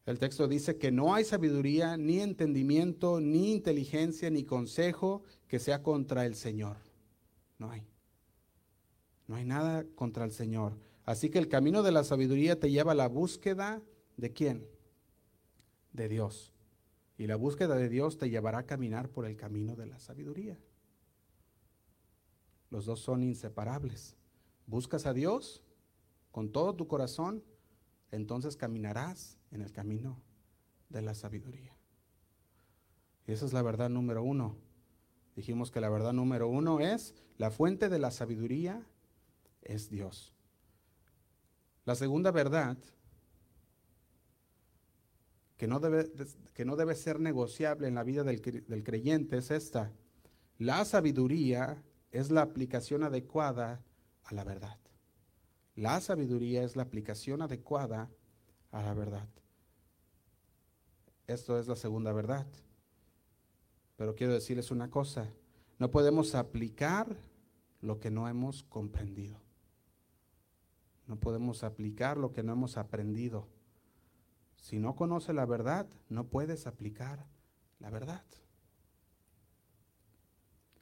[0.05, 5.83] El texto dice que no hay sabiduría, ni entendimiento, ni inteligencia, ni consejo que sea
[5.83, 6.77] contra el Señor.
[7.59, 7.87] No hay.
[9.29, 10.77] No hay nada contra el Señor.
[11.05, 13.81] Así que el camino de la sabiduría te lleva a la búsqueda
[14.17, 14.67] de quién?
[15.93, 16.53] De Dios.
[17.17, 20.59] Y la búsqueda de Dios te llevará a caminar por el camino de la sabiduría.
[22.71, 24.17] Los dos son inseparables.
[24.67, 25.63] Buscas a Dios
[26.33, 27.45] con todo tu corazón,
[28.11, 30.21] entonces caminarás en el camino
[30.89, 31.77] de la sabiduría.
[33.27, 34.57] Esa es la verdad número uno.
[35.37, 38.87] Dijimos que la verdad número uno es la fuente de la sabiduría
[39.63, 40.35] es Dios.
[41.85, 42.77] La segunda verdad
[45.57, 46.11] que no debe,
[46.55, 49.93] que no debe ser negociable en la vida del, del creyente es esta.
[50.59, 53.83] La sabiduría es la aplicación adecuada
[54.25, 54.79] a la verdad.
[55.75, 58.11] La sabiduría es la aplicación adecuada
[58.71, 59.29] a la verdad.
[61.33, 62.47] Esto es la segunda verdad.
[63.97, 65.33] Pero quiero decirles una cosa,
[65.79, 67.17] no podemos aplicar
[67.81, 69.41] lo que no hemos comprendido.
[71.07, 73.49] No podemos aplicar lo que no hemos aprendido.
[74.57, 77.27] Si no conoces la verdad, no puedes aplicar
[77.79, 78.25] la verdad.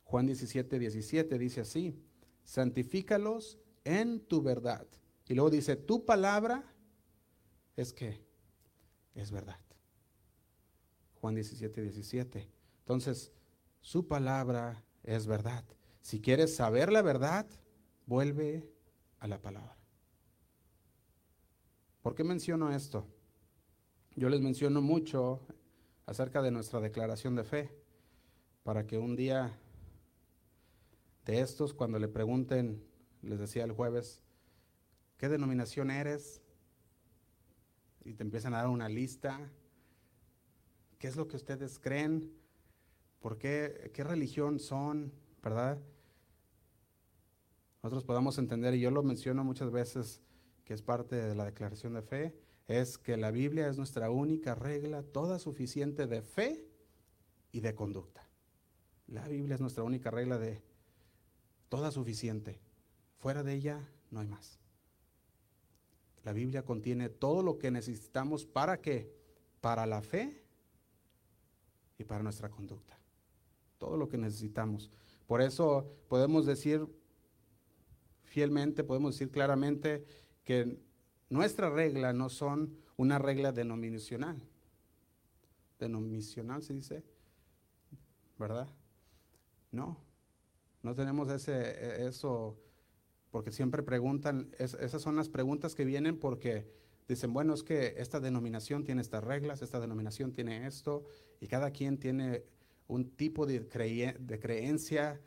[0.05, 1.97] Juan 17, 17 dice así,
[2.43, 4.87] santifícalos en tu verdad.
[5.29, 6.75] Y luego dice, tu palabra
[7.77, 8.27] es que
[9.15, 9.61] es verdad.
[11.21, 12.49] Juan 17, 17.
[12.81, 13.33] Entonces,
[13.81, 15.65] su palabra es verdad.
[16.01, 17.47] Si quieres saber la verdad,
[18.07, 18.69] vuelve
[19.19, 19.77] a la palabra.
[22.03, 23.07] ¿Por qué menciono esto?
[24.17, 25.41] Yo les menciono mucho
[26.07, 27.71] acerca de nuestra declaración de fe,
[28.63, 29.59] para que un día
[31.25, 32.83] de estos, cuando le pregunten,
[33.23, 34.23] les decía el jueves,
[35.19, 36.43] ¿qué denominación eres?
[38.05, 39.51] Y te empiezan a dar una lista.
[41.01, 42.31] ¿Qué es lo que ustedes creen?
[43.21, 43.91] ¿Por qué?
[43.95, 45.11] ¿Qué religión son?
[45.43, 45.79] ¿Verdad?
[47.83, 50.21] Nosotros podamos entender, y yo lo menciono muchas veces,
[50.63, 52.37] que es parte de la declaración de fe,
[52.69, 56.69] es que la Biblia es nuestra única regla, toda suficiente de fe
[57.51, 58.29] y de conducta.
[59.07, 60.63] La Biblia es nuestra única regla de
[61.71, 62.61] toda suficiente.
[63.17, 64.59] Fuera de ella no hay más.
[66.25, 69.11] La Biblia contiene todo lo que necesitamos para qué?
[69.63, 70.40] Para la fe
[72.01, 72.99] y para nuestra conducta.
[73.79, 74.91] Todo lo que necesitamos.
[75.27, 76.87] Por eso podemos decir
[78.25, 80.05] fielmente, podemos decir claramente
[80.45, 80.79] que
[81.29, 84.43] nuestra regla no son una regla denominacional.
[85.79, 87.05] Denominacional se dice,
[88.39, 88.69] ¿verdad?
[89.71, 89.99] No,
[90.83, 92.59] no tenemos ese, e, eso,
[93.31, 96.67] porque siempre preguntan, esas son las preguntas que vienen porque
[97.11, 101.05] dicen, bueno, es que esta denominación tiene estas reglas, esta denominación tiene esto,
[101.41, 102.45] y cada quien tiene
[102.87, 105.21] un tipo de, creencia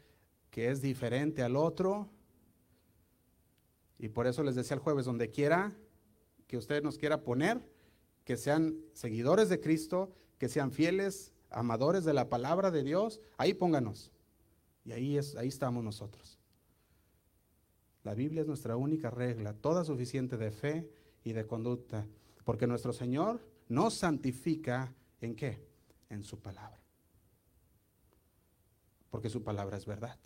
[0.50, 2.10] que es diferente al otro.
[4.00, 5.76] Y por eso les decía el jueves, donde quiera
[6.48, 7.62] que usted nos quiera poner,
[8.24, 13.54] que sean seguidores de Cristo, que sean fieles amadores de la palabra de Dios, ahí
[13.54, 14.12] pónganos.
[14.86, 16.40] Y ahí, es, ahí estamos nosotros.
[18.04, 20.90] La Biblia es nuestra única regla, toda suficiente de fe
[21.24, 22.06] y de conducta,
[22.44, 25.66] porque nuestro Señor nos santifica en qué?
[26.10, 26.82] En su palabra.
[29.10, 30.18] Porque su palabra es verdad.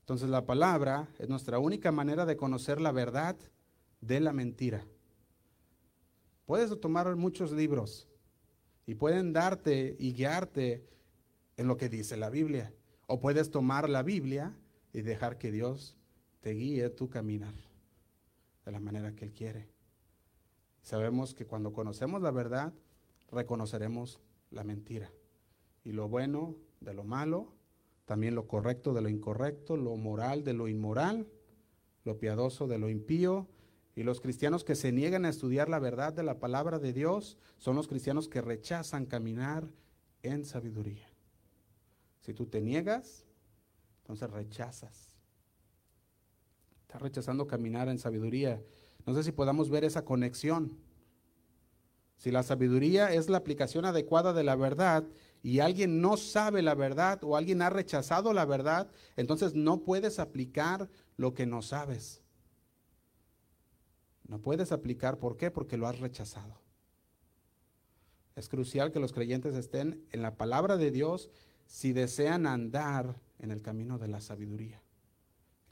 [0.00, 3.36] Entonces la palabra es nuestra única manera de conocer la verdad
[4.00, 4.84] de la mentira.
[6.46, 8.08] Puedes tomar muchos libros
[8.86, 10.84] y pueden darte y guiarte
[11.56, 12.74] en lo que dice la Biblia.
[13.06, 14.56] O puedes tomar la Biblia
[14.92, 15.96] y dejar que Dios
[16.40, 17.54] te guíe tu caminar
[18.64, 19.68] de la manera que Él quiere.
[20.82, 22.72] Sabemos que cuando conocemos la verdad,
[23.30, 24.20] reconoceremos
[24.50, 25.12] la mentira.
[25.84, 27.52] Y lo bueno de lo malo,
[28.04, 31.26] también lo correcto de lo incorrecto, lo moral de lo inmoral,
[32.04, 33.48] lo piadoso de lo impío.
[33.94, 37.38] Y los cristianos que se niegan a estudiar la verdad de la palabra de Dios
[37.58, 39.68] son los cristianos que rechazan caminar
[40.22, 41.08] en sabiduría.
[42.20, 43.24] Si tú te niegas,
[44.02, 45.11] entonces rechazas.
[46.92, 48.62] Estás rechazando caminar en sabiduría.
[49.06, 50.76] No sé si podamos ver esa conexión.
[52.18, 55.08] Si la sabiduría es la aplicación adecuada de la verdad
[55.42, 60.18] y alguien no sabe la verdad o alguien ha rechazado la verdad, entonces no puedes
[60.18, 62.20] aplicar lo que no sabes.
[64.28, 65.50] No puedes aplicar, ¿por qué?
[65.50, 66.60] Porque lo has rechazado.
[68.36, 71.30] Es crucial que los creyentes estén en la palabra de Dios
[71.64, 74.81] si desean andar en el camino de la sabiduría.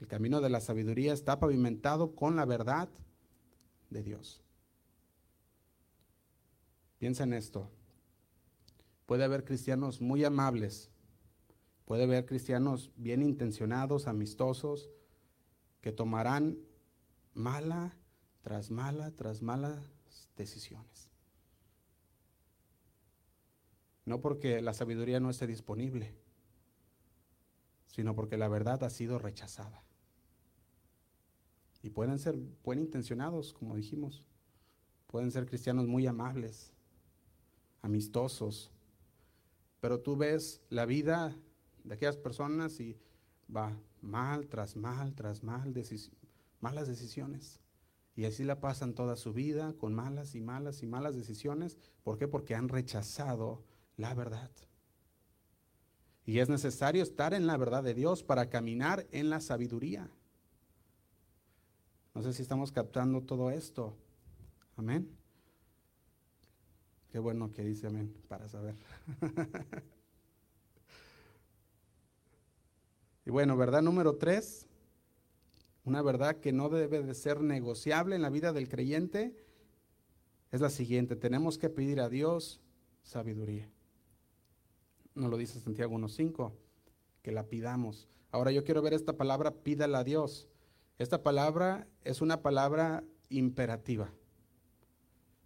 [0.01, 2.89] El camino de la sabiduría está pavimentado con la verdad
[3.91, 4.41] de Dios.
[6.97, 7.69] Piensa en esto.
[9.05, 10.89] Puede haber cristianos muy amables,
[11.85, 14.89] puede haber cristianos bien intencionados, amistosos,
[15.81, 16.57] que tomarán
[17.35, 17.95] mala
[18.41, 19.79] tras mala tras malas
[20.35, 21.11] decisiones.
[24.05, 26.15] No porque la sabiduría no esté disponible,
[27.85, 29.83] sino porque la verdad ha sido rechazada.
[31.83, 34.23] Y pueden ser buen intencionados, como dijimos.
[35.07, 36.71] Pueden ser cristianos muy amables,
[37.81, 38.71] amistosos.
[39.79, 41.35] Pero tú ves la vida
[41.83, 42.97] de aquellas personas y
[43.53, 45.73] va mal tras mal tras mal,
[46.59, 47.59] malas decisiones.
[48.15, 51.77] Y así la pasan toda su vida con malas y malas y malas decisiones.
[52.03, 52.27] ¿Por qué?
[52.27, 53.63] Porque han rechazado
[53.97, 54.51] la verdad.
[56.25, 60.09] Y es necesario estar en la verdad de Dios para caminar en la sabiduría.
[62.13, 63.95] No sé si estamos captando todo esto.
[64.75, 65.09] Amén.
[67.11, 68.75] Qué bueno que dice amén para saber.
[73.25, 74.65] y bueno, verdad número tres,
[75.83, 79.35] una verdad que no debe de ser negociable en la vida del creyente,
[80.51, 81.15] es la siguiente.
[81.15, 82.61] Tenemos que pedir a Dios
[83.03, 83.69] sabiduría.
[85.15, 86.53] Nos lo dice Santiago 1.5,
[87.21, 88.07] que la pidamos.
[88.31, 90.47] Ahora yo quiero ver esta palabra, pídala a Dios.
[91.01, 94.13] Esta palabra es una palabra imperativa.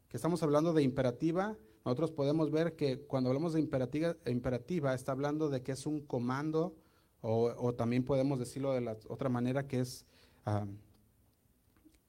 [0.09, 5.13] Que estamos hablando de imperativa, nosotros podemos ver que cuando hablamos de imperativa, imperativa está
[5.13, 6.75] hablando de que es un comando,
[7.21, 10.05] o, también podemos decirlo de la otra manera, que es,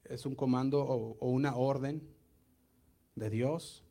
[0.02, 2.02] es un comando o, o una orden
[3.14, 3.84] de Dios,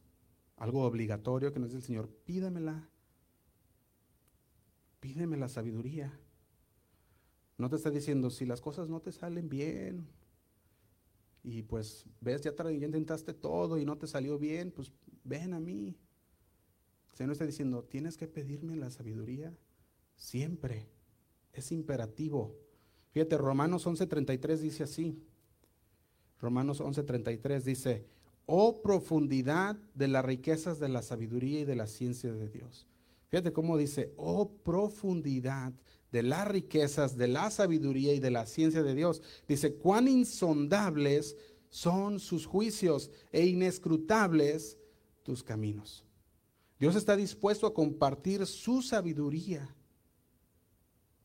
[0.57, 2.89] algo obligatorio que nos dice el Señor, pídemela,
[4.99, 6.19] pídeme la sabiduría.
[7.57, 10.07] No te está diciendo, si las cosas no te salen bien,
[11.43, 14.91] y pues ves, ya, ya intentaste todo y no te salió bien, pues
[15.23, 15.95] ven a mí.
[17.11, 19.55] El Señor está diciendo, tienes que pedirme la sabiduría
[20.15, 20.89] siempre.
[21.53, 22.55] Es imperativo.
[23.11, 25.23] Fíjate, Romanos 11:33 dice así.
[26.39, 28.05] Romanos 11:33 dice,
[28.47, 32.87] oh profundidad de las riquezas de la sabiduría y de la ciencia de Dios.
[33.29, 35.73] Fíjate cómo dice, oh profundidad
[36.15, 39.21] de las riquezas, de la sabiduría y de la ciencia de Dios.
[39.49, 41.35] Dice, cuán insondables
[41.69, 44.77] son sus juicios e inescrutables
[45.23, 46.05] tus caminos.
[46.79, 49.75] Dios está dispuesto a compartir su sabiduría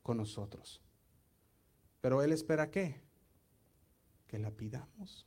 [0.03, 0.83] con nosotros.
[2.01, 3.01] Pero Él espera qué?
[4.27, 5.25] Que la pidamos.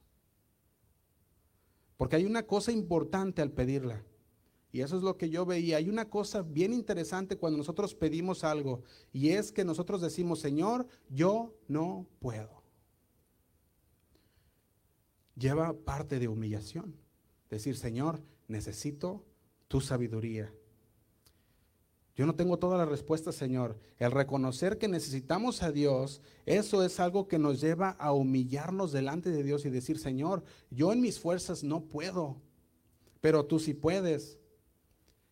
[1.96, 4.04] Porque hay una cosa importante al pedirla.
[4.74, 5.78] Y eso es lo que yo veía.
[5.78, 8.82] Hay una cosa bien interesante cuando nosotros pedimos algo
[9.14, 12.64] y es que nosotros decimos, Señor, yo no puedo.
[15.36, 16.96] Lleva parte de humillación.
[17.52, 19.24] Decir, Señor, necesito
[19.68, 20.52] tu sabiduría.
[22.16, 23.78] Yo no tengo todas las respuestas, Señor.
[24.00, 29.30] El reconocer que necesitamos a Dios, eso es algo que nos lleva a humillarnos delante
[29.30, 32.42] de Dios y decir, Señor, yo en mis fuerzas no puedo,
[33.22, 34.40] pero tú sí puedes.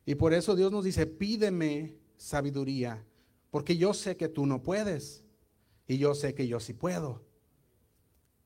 [0.05, 3.05] Y por eso Dios nos dice, pídeme sabiduría,
[3.49, 5.23] porque yo sé que tú no puedes
[5.87, 7.21] y yo sé que yo sí puedo.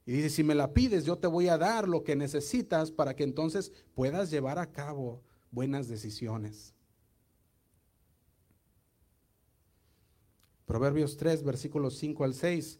[0.05, 3.15] Y dice, si me la pides, yo te voy a dar lo que necesitas para
[3.15, 6.73] que entonces puedas llevar a cabo buenas decisiones.
[10.65, 12.79] Proverbios 3, versículos 5 al 6,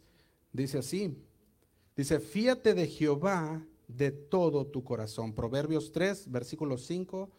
[0.52, 1.18] dice así.
[1.96, 5.34] Dice, fíate de Jehová de todo tu corazón.
[5.34, 7.30] Proverbios 3, versículos 5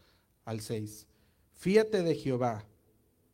[0.44, 1.06] al 6.
[1.56, 2.64] Fíate de Jehová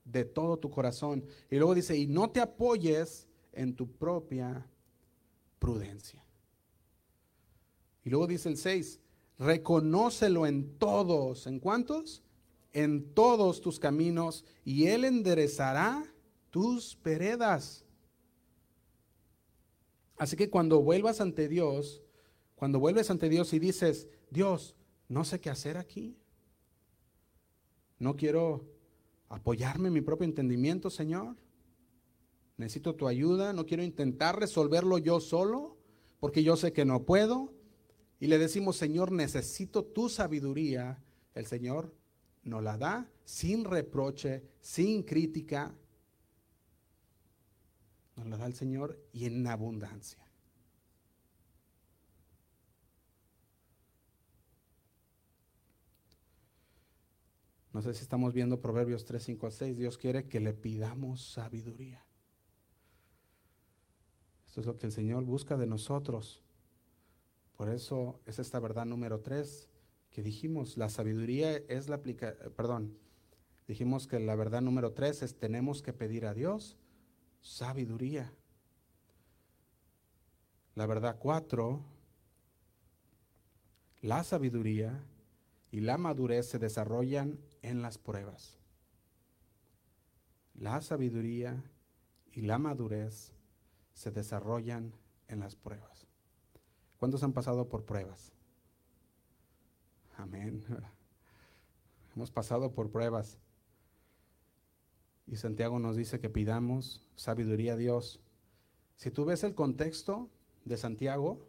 [0.05, 1.25] de todo tu corazón.
[1.51, 4.66] Y luego dice, y no te apoyes en tu propia
[5.59, 6.25] prudencia.
[8.05, 9.01] Y luego dice el 6,
[9.39, 11.47] reconócelo en todos.
[11.47, 12.23] ¿En cuántos?
[12.73, 16.03] En todos tus caminos y Él enderezará
[16.51, 17.85] tus veredas.
[20.16, 22.03] Así que cuando vuelvas ante Dios,
[22.55, 24.77] cuando vuelves ante Dios y dices, Dios,
[25.09, 26.16] no sé qué hacer aquí.
[28.03, 28.64] No quiero
[29.28, 31.36] apoyarme en mi propio entendimiento, Señor.
[32.57, 35.76] Necesito tu ayuda, no quiero intentar resolverlo yo solo,
[36.18, 37.55] porque yo sé que no puedo.
[38.18, 41.00] Y le decimos, Señor, necesito tu sabiduría.
[41.32, 41.94] El Señor
[42.42, 45.72] nos la da sin reproche, sin crítica,
[48.16, 50.26] nos la da el Señor y en abundancia.
[57.73, 59.77] No sé si estamos viendo Proverbios 3, 5 a 6.
[59.77, 62.05] Dios quiere que le pidamos sabiduría.
[64.47, 66.43] Esto es lo que el Señor busca de nosotros.
[67.57, 69.70] Por eso es esta verdad número 3
[70.11, 70.77] que dijimos.
[70.77, 72.99] La sabiduría es la aplicación, perdón,
[73.66, 76.77] dijimos que la verdad número 3 es tenemos que pedir a Dios
[77.41, 78.33] sabiduría.
[80.75, 81.83] La verdad cuatro,
[84.01, 85.05] la sabiduría
[85.73, 88.59] y la madurez se desarrollan en las pruebas.
[90.55, 91.64] La sabiduría
[92.31, 93.33] y la madurez
[93.95, 94.93] se desarrollan
[95.29, 96.07] en las pruebas.
[96.99, 98.33] ¿Cuántos han pasado por pruebas?
[100.18, 100.62] Amén.
[102.14, 103.39] Hemos pasado por pruebas.
[105.27, 108.20] Y Santiago nos dice que pidamos sabiduría a Dios.
[108.97, 110.29] Si tú ves el contexto
[110.66, 111.49] de Santiago,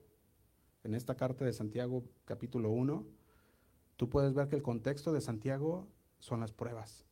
[0.86, 3.06] en esta carta de Santiago capítulo 1,
[4.04, 5.88] tú puedes ver que el contexto de Santiago
[6.20, 7.06] son las pruebas.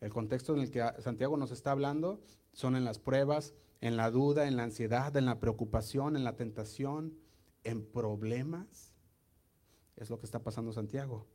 [0.00, 2.20] El contexto en el que Santiago nos está hablando
[2.52, 6.36] son en las pruebas, en la duda, en la ansiedad, en la preocupación, en la
[6.36, 7.18] tentación,
[7.64, 8.92] en problemas.
[9.96, 11.26] Es lo que está pasando Santiago.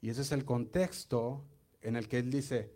[0.00, 1.44] Y ese es el contexto
[1.80, 2.74] en el que él dice,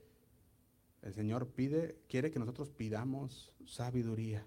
[1.02, 4.46] el Señor pide, quiere que nosotros pidamos sabiduría.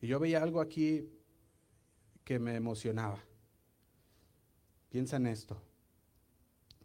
[0.00, 1.10] Y yo veía algo aquí
[2.22, 3.25] que me emocionaba.
[4.88, 5.60] Piensa en esto.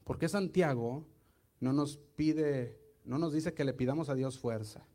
[0.04, 1.06] ¿Por qué Santiago
[1.60, 4.86] no nos pide, no nos dice que le pidamos a Dios fuerza?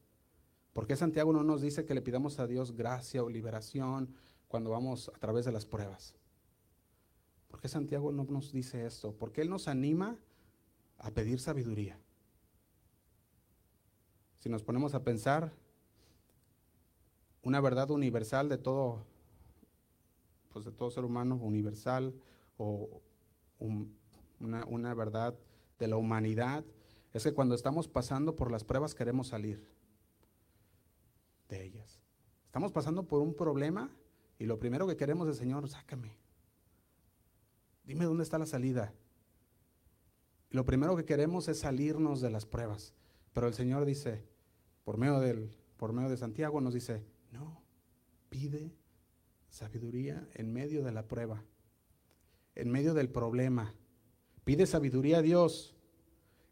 [0.73, 4.15] ¿Por qué Santiago no nos dice que le pidamos a Dios gracia o liberación
[4.49, 6.15] cuando vamos a través de las pruebas?
[7.49, 9.15] ¿Por qué Santiago no nos dice esto?
[9.15, 10.19] Porque Él nos anima
[10.99, 11.99] a pedir sabiduría.
[14.39, 15.53] Si nos ponemos a pensar,
[17.43, 19.05] una verdad universal de todo,
[20.53, 22.13] pues de todo ser humano, universal,
[22.57, 23.03] o
[23.59, 25.39] una, verdad
[25.79, 26.65] de la humanidad,
[27.13, 29.67] es que cuando estamos pasando por las pruebas queremos salir
[31.49, 32.01] de ellas.
[32.47, 33.91] Estamos pasando por un problema
[34.39, 36.19] y lo primero que queremos es, Señor, sácame.
[37.85, 38.93] Dime dónde está la salida.
[40.51, 42.95] lo primero que queremos es salirnos de las pruebas.
[43.33, 44.25] Pero el Señor dice,
[44.85, 47.61] por medio, del, por medio de Santiago nos dice, no,
[48.31, 48.75] pide
[49.51, 51.45] sabiduría en medio de la prueba,
[52.57, 53.75] en medio del problema.
[54.45, 55.77] Pide sabiduría a Dios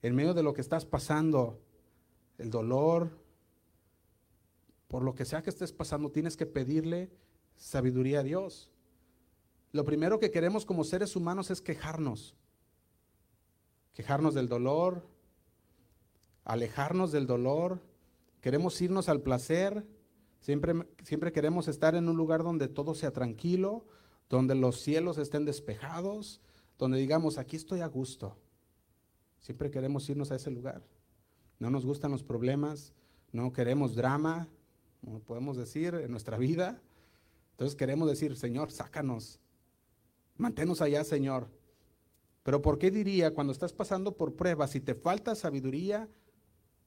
[0.02, 1.60] en medio de lo que estás pasando,
[2.38, 3.18] el dolor,
[4.86, 7.10] por lo que sea que estés pasando, tienes que pedirle
[7.56, 8.70] sabiduría a Dios.
[9.72, 12.36] Lo primero que queremos como seres humanos es quejarnos.
[13.94, 15.08] Quejarnos del dolor,
[16.44, 17.80] alejarnos del dolor,
[18.44, 19.86] Queremos irnos al placer,
[20.38, 23.86] siempre, siempre queremos estar en un lugar donde todo sea tranquilo,
[24.28, 26.40] donde los cielos estén despejados,
[26.78, 28.36] donde digamos, aquí estoy a gusto.
[29.40, 30.82] Siempre queremos irnos a ese lugar.
[31.58, 32.92] No nos gustan los problemas,
[33.32, 34.48] no queremos drama,
[35.00, 36.80] como podemos decir, en nuestra vida.
[37.52, 39.40] Entonces queremos decir, Señor, sácanos,
[40.36, 41.48] manténnos allá, Señor.
[42.42, 46.08] Pero ¿por qué diría cuando estás pasando por pruebas, si te falta sabiduría,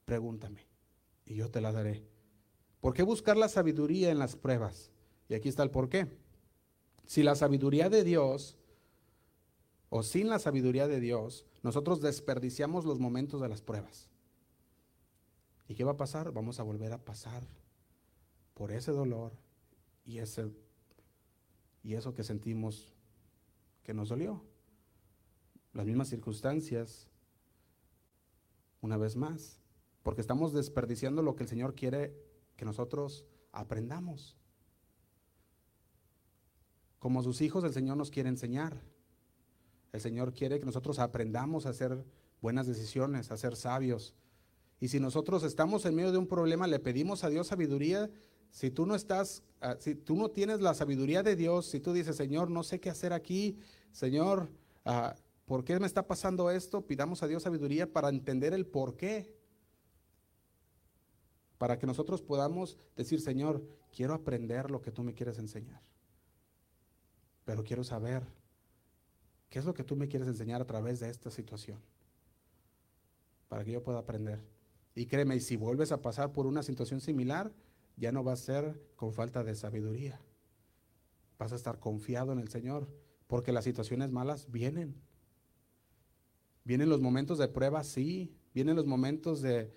[0.04, 0.68] pregúntame?
[1.28, 2.02] y yo te la daré.
[2.80, 4.90] ¿Por qué buscar la sabiduría en las pruebas?
[5.28, 6.08] Y aquí está el por qué.
[7.08, 8.58] Si la sabiduría de Dios
[9.88, 14.10] o sin la sabiduría de Dios, nosotros desperdiciamos los momentos de las pruebas.
[15.68, 16.32] ¿Y qué va a pasar?
[16.32, 17.42] Vamos a volver a pasar
[18.52, 19.32] por ese dolor
[20.04, 20.50] y, ese,
[21.82, 22.92] y eso que sentimos
[23.84, 24.44] que nos dolió.
[25.72, 27.08] Las mismas circunstancias,
[28.82, 29.62] una vez más,
[30.02, 32.14] porque estamos desperdiciando lo que el Señor quiere
[32.56, 34.36] que nosotros aprendamos.
[36.98, 38.82] Como sus hijos, el Señor nos quiere enseñar.
[39.92, 42.04] El Señor quiere que nosotros aprendamos a hacer
[42.40, 44.14] buenas decisiones, a ser sabios.
[44.80, 48.10] Y si nosotros estamos en medio de un problema, le pedimos a Dios sabiduría.
[48.50, 51.92] Si tú no estás, ah, si tú no tienes la sabiduría de Dios, si tú
[51.92, 53.58] dices, Señor, no sé qué hacer aquí,
[53.92, 54.50] Señor,
[54.84, 56.86] uh, ¿por qué me está pasando esto?
[56.86, 59.36] Pidamos a Dios sabiduría para entender el por qué.
[61.58, 65.82] Para que nosotros podamos decir, Señor, quiero aprender lo que tú me quieres enseñar.
[67.48, 68.22] Pero quiero saber
[69.48, 71.80] qué es lo que tú me quieres enseñar a través de esta situación.
[73.48, 74.44] Para que yo pueda aprender.
[74.94, 77.50] Y créeme, y si vuelves a pasar por una situación similar,
[77.96, 80.20] ya no va a ser con falta de sabiduría.
[81.38, 82.86] Vas a estar confiado en el Señor,
[83.26, 85.00] porque las situaciones malas vienen.
[86.64, 88.36] Vienen los momentos de prueba, sí.
[88.52, 89.72] Vienen los momentos de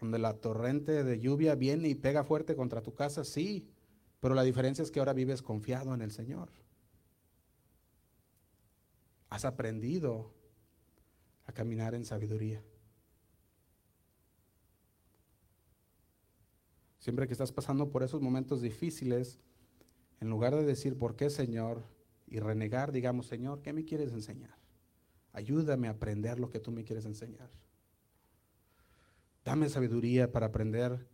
[0.00, 3.68] donde la torrente de lluvia viene y pega fuerte contra tu casa, sí.
[4.22, 6.48] Pero la diferencia es que ahora vives confiado en el Señor.
[9.28, 10.32] Has aprendido
[11.44, 12.62] a caminar en sabiduría.
[16.98, 19.38] Siempre que estás pasando por esos momentos difíciles,
[20.22, 21.82] en lugar de decir, ¿por qué Señor?
[22.32, 24.56] y renegar, digamos, Señor, ¿qué me quieres enseñar?
[25.34, 27.50] Ayúdame a aprender lo que tú me quieres enseñar.
[29.44, 31.06] Dame sabiduría para aprender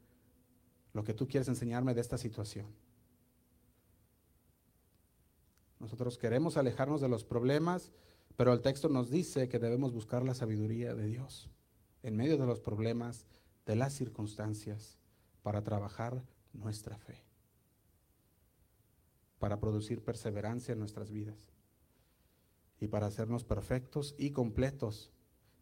[0.93, 2.67] lo que tú quieres enseñarme de esta situación.
[5.79, 7.93] Nosotros queremos alejarnos de los problemas,
[8.37, 11.51] pero el texto nos dice que debemos buscar la sabiduría de Dios
[12.03, 13.27] en medio de los problemas,
[13.67, 14.99] de las circunstancias,
[15.43, 17.25] para trabajar nuestra fe,
[19.39, 21.53] para producir perseverancia en nuestras vidas
[22.81, 25.11] y para hacernos perfectos y completos.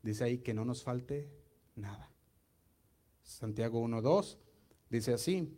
[0.02, 1.30] Dice ahí que no nos falte
[1.74, 2.10] nada.
[3.22, 4.38] Santiago 1.2
[4.88, 5.56] dice así,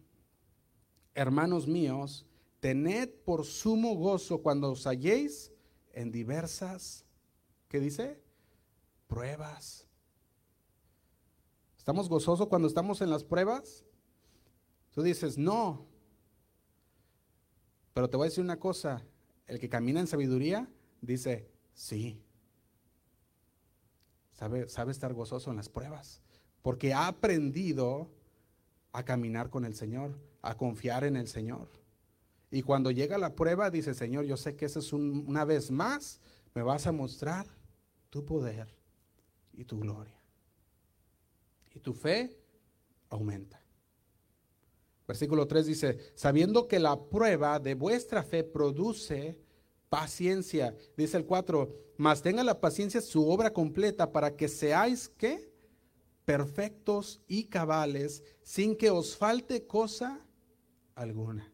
[1.15, 2.27] hermanos míos,
[2.61, 5.53] tened por sumo gozo cuando os halléis
[5.93, 7.05] en diversas,
[7.69, 8.21] ¿qué dice?
[9.07, 9.87] Pruebas.
[11.77, 13.85] ¿Estamos gozosos cuando estamos en las pruebas?
[14.93, 15.87] Tú dices, no.
[17.95, 19.05] Pero te voy a decir una cosa,
[19.47, 20.69] el que camina en sabiduría
[21.01, 22.23] dice, sí.
[24.33, 26.23] Sabe, sabe estar gozoso en las pruebas,
[26.63, 28.11] porque ha aprendido
[28.93, 31.78] a caminar con el Señor, a confiar en el Señor.
[32.51, 36.21] Y cuando llega la prueba, dice, Señor, yo sé que eso es una vez más,
[36.55, 37.47] me vas a mostrar
[38.11, 38.75] tu poder
[39.53, 40.19] y tu gloria.
[41.75, 42.39] Y tu fe
[43.11, 43.63] aumenta.
[45.07, 49.39] Versículo 3 dice, sabiendo que la prueba de vuestra fe produce
[49.89, 50.77] paciencia.
[50.97, 55.51] Dice el 4, mas tenga la paciencia su obra completa para que seáis que
[56.25, 60.21] perfectos y cabales sin que os falte cosa
[60.95, 61.51] alguna.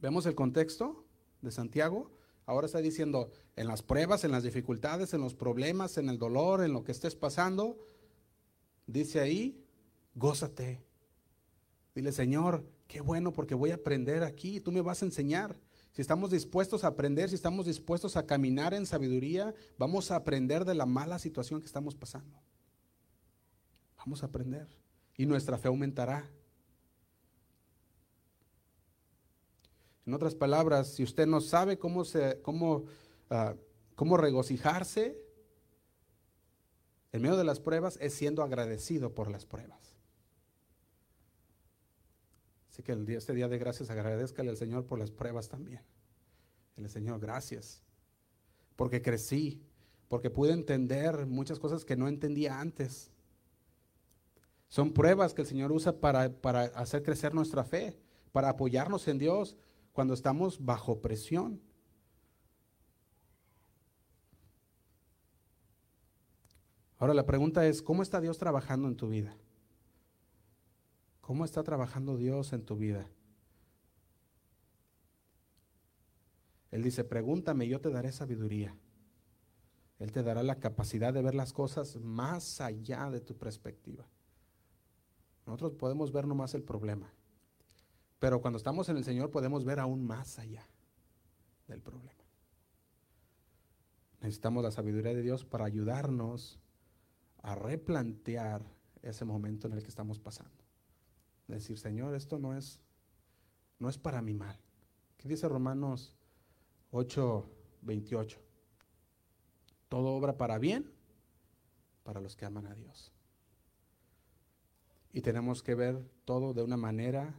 [0.00, 1.04] ¿Vemos el contexto
[1.42, 2.10] de Santiago?
[2.46, 6.64] Ahora está diciendo, en las pruebas, en las dificultades, en los problemas, en el dolor,
[6.64, 7.78] en lo que estés pasando,
[8.86, 9.64] dice ahí,
[10.14, 10.82] gózate.
[11.94, 15.56] Dile, Señor, Qué bueno porque voy a aprender aquí, tú me vas a enseñar.
[15.92, 20.64] Si estamos dispuestos a aprender, si estamos dispuestos a caminar en sabiduría, vamos a aprender
[20.64, 22.42] de la mala situación que estamos pasando.
[23.96, 24.66] Vamos a aprender
[25.16, 26.28] y nuestra fe aumentará.
[30.10, 32.86] En otras palabras, si usted no sabe cómo, se, cómo,
[33.30, 33.54] ah,
[33.94, 35.16] cómo regocijarse
[37.12, 39.80] en medio de las pruebas, es siendo agradecido por las pruebas
[42.82, 45.82] que el día, este día de gracias agradezcale al Señor por las pruebas también.
[46.76, 47.82] El Señor, gracias.
[48.76, 49.62] Porque crecí,
[50.08, 53.10] porque pude entender muchas cosas que no entendía antes.
[54.68, 57.98] Son pruebas que el Señor usa para, para hacer crecer nuestra fe,
[58.32, 59.56] para apoyarnos en Dios
[59.92, 61.60] cuando estamos bajo presión.
[66.98, 69.36] Ahora la pregunta es, ¿cómo está Dios trabajando en tu vida?
[71.20, 73.08] ¿Cómo está trabajando Dios en tu vida?
[76.70, 78.76] Él dice, pregúntame, yo te daré sabiduría.
[79.98, 84.08] Él te dará la capacidad de ver las cosas más allá de tu perspectiva.
[85.46, 87.12] Nosotros podemos ver nomás el problema,
[88.20, 90.64] pero cuando estamos en el Señor podemos ver aún más allá
[91.66, 92.20] del problema.
[94.20, 96.60] Necesitamos la sabiduría de Dios para ayudarnos
[97.42, 98.62] a replantear
[99.02, 100.62] ese momento en el que estamos pasando.
[101.48, 102.80] Decir, Señor, esto no es,
[103.78, 104.58] no es para mi mal.
[105.16, 106.14] ¿Qué dice Romanos
[106.90, 107.50] 8,
[107.80, 108.38] 28?
[109.88, 110.92] Todo obra para bien
[112.02, 113.12] para los que aman a Dios.
[115.12, 117.34] Y tenemos que ver todo de una manera,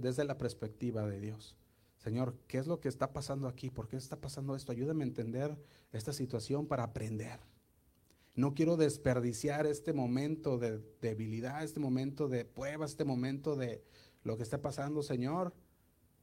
[0.00, 1.56] desde la perspectiva de Dios.
[1.98, 3.68] Señor, ¿qué es lo que está pasando aquí?
[3.68, 4.72] ¿Por qué está pasando esto?
[4.72, 5.56] Ayúdame a entender
[5.92, 7.40] esta situación para aprender.
[8.34, 13.84] No quiero desperdiciar este momento de debilidad, este momento de prueba, este momento de
[14.22, 15.52] lo que está pasando, Señor,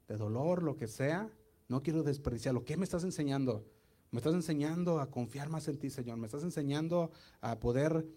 [0.08, 1.30] de dolor, lo que sea.
[1.68, 2.64] No quiero desperdiciarlo.
[2.64, 3.66] ¿Qué me estás enseñando?
[4.10, 6.18] Me estás enseñando a confiar más en ti, Señor.
[6.18, 7.12] Me estás enseñando
[7.42, 8.08] a poder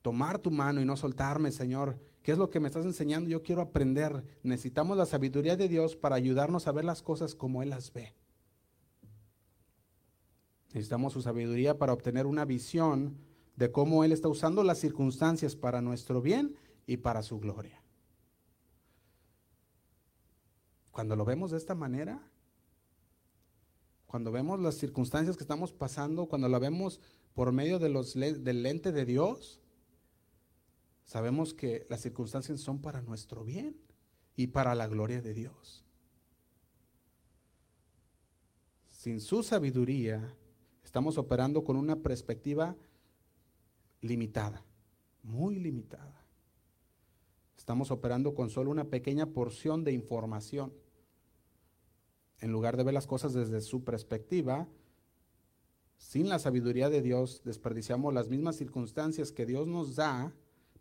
[0.00, 1.98] tomar tu mano y no soltarme, Señor.
[2.24, 3.28] ¿Qué es lo que me estás enseñando?
[3.28, 4.24] Yo quiero aprender.
[4.42, 8.14] Necesitamos la sabiduría de Dios para ayudarnos a ver las cosas como Él las ve.
[10.68, 13.18] Necesitamos su sabiduría para obtener una visión
[13.56, 16.56] de cómo Él está usando las circunstancias para nuestro bien
[16.86, 17.82] y para su gloria.
[20.92, 22.22] Cuando lo vemos de esta manera,
[24.06, 27.02] cuando vemos las circunstancias que estamos pasando, cuando la vemos
[27.34, 29.60] por medio de los, del lente de Dios,
[31.04, 33.76] sabemos que las circunstancias son para nuestro bien
[34.36, 35.84] y para la gloria de Dios.
[38.90, 40.34] Sin su sabiduría,
[40.82, 42.76] estamos operando con una perspectiva
[44.00, 44.64] limitada,
[45.22, 46.24] muy limitada.
[47.56, 50.72] Estamos operando con solo una pequeña porción de información.
[52.40, 54.68] En lugar de ver las cosas desde su perspectiva,
[55.96, 60.34] sin la sabiduría de Dios, desperdiciamos las mismas circunstancias que Dios nos da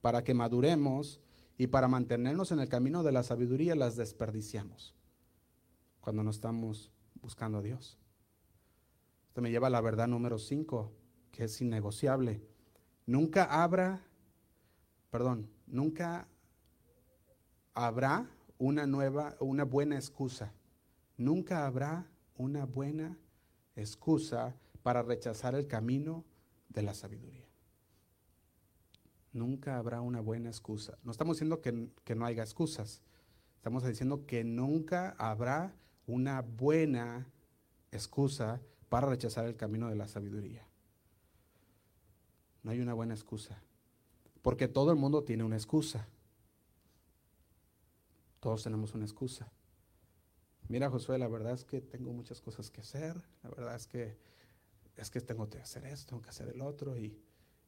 [0.04, 1.22] para que maduremos
[1.58, 4.94] y para mantenernos en el camino de la sabiduría las desperdiciamos
[6.02, 6.92] cuando no estamos
[7.22, 7.98] buscando a Dios.
[9.30, 10.92] Esto me lleva a la verdad número 5,
[11.32, 12.42] que es innegociable.
[13.06, 14.02] Nunca habrá,
[15.10, 16.28] perdón, nunca
[17.74, 20.52] habrá una nueva, una buena excusa.
[21.16, 23.18] Nunca habrá una buena
[23.78, 26.26] excusa para rechazar el camino
[26.68, 27.43] de la sabiduría.
[29.34, 30.98] Nunca habrá una buena excusa.
[31.04, 33.02] No estamos diciendo que, que no haya excusas.
[33.58, 35.76] Estamos diciendo que nunca habrá
[36.06, 37.28] una buena
[37.92, 40.68] excusa para rechazar el camino de la sabiduría.
[42.62, 43.62] No hay una buena excusa.
[44.42, 46.08] Porque todo el mundo tiene una excusa.
[48.40, 49.52] Todos tenemos una excusa.
[50.68, 53.22] Mira, Josué, la verdad es que tengo muchas cosas que hacer.
[53.42, 54.18] La verdad es que
[54.96, 57.18] es que tengo que hacer esto, tengo que hacer el otro y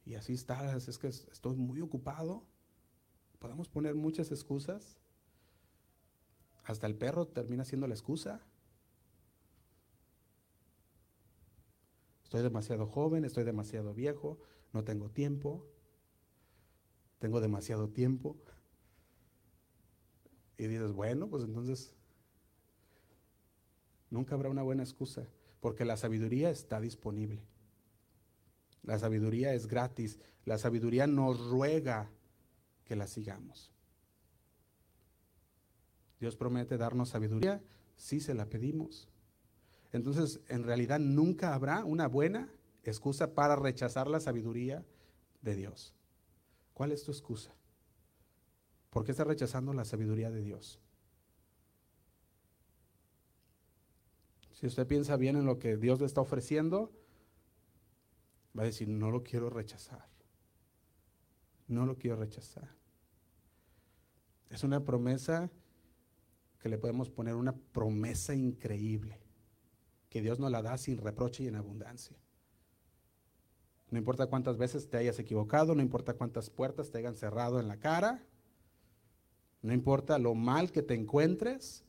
[0.06, 2.44] y así estás, es que estoy muy ocupado.
[3.40, 4.98] Podemos poner muchas excusas.
[6.64, 8.46] Hasta el perro termina siendo la excusa.
[12.24, 14.40] Estoy demasiado joven, estoy demasiado viejo,
[14.74, 15.66] no tengo tiempo,
[17.20, 18.36] tengo demasiado tiempo.
[20.58, 21.94] Y dices, bueno, pues entonces
[24.10, 25.28] nunca habrá una buena excusa,
[25.62, 27.55] porque la sabiduría está disponible.
[28.86, 30.20] La sabiduría es gratis.
[30.46, 32.12] La sabiduría nos ruega
[32.86, 33.72] que la sigamos.
[36.20, 37.62] Dios promete darnos sabiduría
[37.98, 39.10] si se la pedimos.
[39.92, 42.50] Entonces, en realidad nunca habrá una buena
[42.84, 44.86] excusa para rechazar la sabiduría
[45.42, 45.94] de Dios.
[46.74, 47.54] ¿Cuál es tu excusa?
[48.90, 50.80] ¿Por qué estás rechazando la sabiduría de Dios?
[54.52, 56.92] Si usted piensa bien en lo que Dios le está ofreciendo,
[58.58, 60.08] va a decir, no lo quiero rechazar.
[61.68, 62.70] No lo quiero rechazar.
[64.50, 65.50] Es una promesa
[66.60, 69.20] que le podemos poner una promesa increíble,
[70.10, 72.18] que Dios nos la da sin reproche y en abundancia.
[73.92, 77.68] No importa cuántas veces te hayas equivocado, no importa cuántas puertas te hayan cerrado en
[77.68, 78.24] la cara,
[79.62, 81.84] no importa lo mal que te encuentres,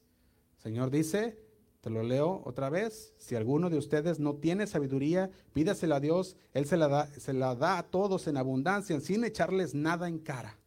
[0.59, 1.46] Señor dice,
[1.87, 3.15] te lo leo otra vez.
[3.17, 6.37] Si alguno de ustedes no tiene sabiduría, pídasela a Dios.
[6.53, 10.19] Él se la, da, se la da a todos en abundancia, sin echarles nada en
[10.19, 10.59] cara.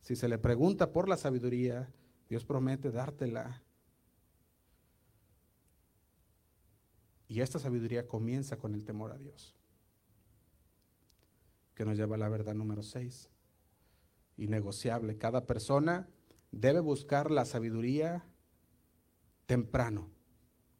[0.00, 1.88] Si se le pregunta por la sabiduría,
[2.28, 3.62] Dios promete dártela.
[7.28, 9.54] Y esta sabiduría comienza con el temor a Dios,
[11.76, 13.30] que nos lleva a la verdad número 6.
[14.38, 15.16] Innegociable.
[15.18, 16.08] Cada persona
[16.60, 18.24] debe buscar la sabiduría
[19.46, 20.10] temprano.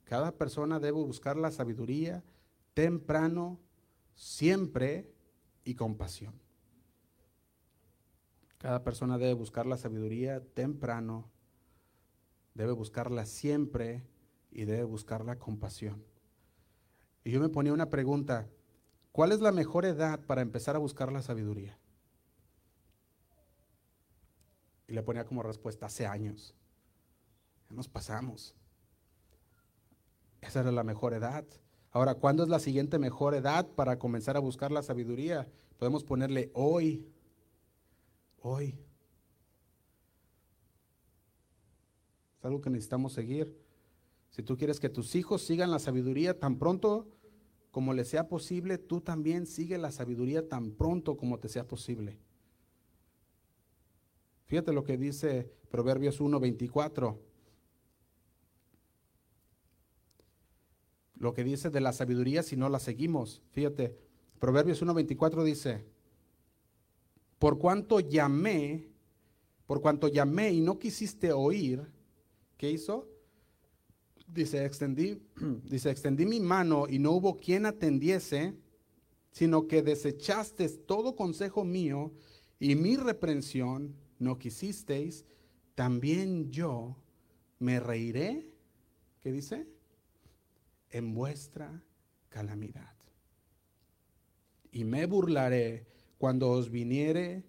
[0.04, 2.22] Cada persona debe buscar la sabiduría
[2.74, 3.58] temprano,
[4.14, 5.12] siempre
[5.64, 6.34] y con pasión.
[8.58, 11.30] Cada persona debe buscar la sabiduría temprano,
[12.54, 14.02] debe buscarla siempre
[14.50, 16.04] y debe buscar la compasión.
[17.24, 18.48] Y yo me ponía una pregunta,
[19.12, 21.78] ¿cuál es la mejor edad para empezar a buscar la sabiduría?
[24.86, 26.54] Y le ponía como respuesta, hace años.
[27.68, 28.54] Ya nos pasamos.
[30.40, 31.44] Esa era la mejor edad.
[31.90, 35.48] Ahora, ¿cuándo es la siguiente mejor edad para comenzar a buscar la sabiduría?
[35.78, 37.06] Podemos ponerle hoy.
[38.40, 38.78] Hoy.
[42.38, 43.56] Es algo que necesitamos seguir.
[44.30, 47.06] Si tú quieres que tus hijos sigan la sabiduría tan pronto
[47.70, 52.18] como les sea posible, tú también sigue la sabiduría tan pronto como te sea posible.
[54.46, 57.18] Fíjate lo que dice Proverbios 1:24.
[61.16, 63.42] Lo que dice de la sabiduría si no la seguimos.
[63.52, 63.96] Fíjate,
[64.38, 65.84] Proverbios 1:24 dice,
[67.38, 68.88] por cuanto llamé,
[69.66, 71.90] por cuanto llamé y no quisiste oír,
[72.56, 73.08] ¿qué hizo?
[74.34, 75.22] dice, extendí,
[75.64, 78.54] dice, extendí mi mano y no hubo quien atendiese,
[79.30, 82.12] sino que desechaste todo consejo mío
[82.58, 85.24] y mi reprensión no quisisteis,
[85.74, 86.96] también yo
[87.58, 88.50] me reiré,
[89.22, 89.66] ¿qué dice?
[90.90, 91.82] En vuestra
[92.28, 92.94] calamidad.
[94.70, 95.86] Y me burlaré
[96.18, 97.44] cuando os viniere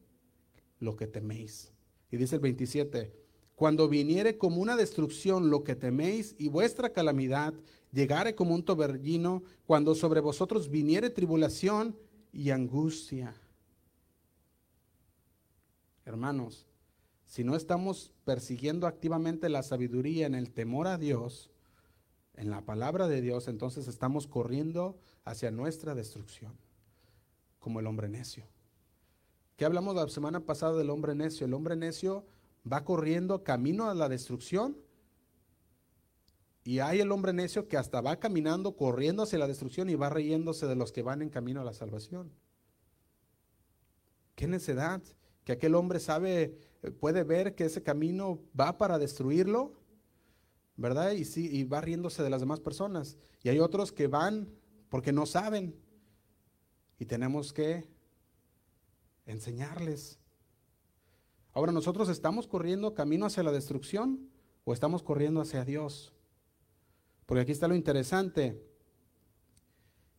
[0.80, 1.72] lo que teméis.
[2.12, 3.14] Y dice el 27,
[3.56, 7.54] cuando viniere como una destrucción lo que teméis y vuestra calamidad
[7.92, 11.98] llegare como un torbellino, cuando sobre vosotros viniere tribulación
[12.34, 13.34] y angustia.
[16.06, 16.68] Hermanos,
[17.26, 21.52] si no estamos persiguiendo activamente la sabiduría en el temor a Dios,
[22.36, 26.56] en la palabra de Dios, entonces estamos corriendo hacia nuestra destrucción,
[27.60, 28.46] como el hombre necio.
[29.56, 31.46] ¿Qué hablamos la semana pasada del hombre necio?
[31.46, 32.26] El hombre necio
[32.72, 34.78] va corriendo camino a la destrucción.
[36.64, 40.10] Y hay el hombre necio que hasta va caminando, corriendo hacia la destrucción y va
[40.10, 42.34] riéndose de los que van en camino a la salvación.
[44.36, 45.02] Qué necedad
[45.46, 49.72] que aquel hombre sabe, eh, puede ver que ese camino va para destruirlo,
[50.76, 51.14] ¿verdad?
[51.14, 53.18] Y, sí, y va riéndose de las demás personas.
[53.42, 54.50] Y hay otros que van
[54.90, 55.80] porque no saben.
[57.00, 57.88] Y tenemos que
[59.26, 60.20] enseñarles
[61.56, 64.30] Ahora, ¿nosotros estamos corriendo camino hacia la destrucción
[64.66, 66.14] o estamos corriendo hacia Dios?
[67.26, 68.62] Porque aquí está lo interesante.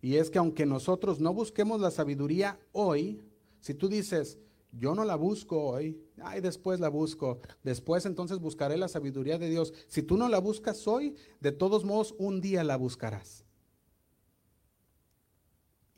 [0.01, 3.23] Y es que aunque nosotros no busquemos la sabiduría hoy,
[3.61, 4.39] si tú dices,
[4.79, 9.49] yo no la busco hoy, ay, después la busco, después entonces buscaré la sabiduría de
[9.49, 9.73] Dios.
[9.89, 13.45] Si tú no la buscas hoy, de todos modos un día la buscarás.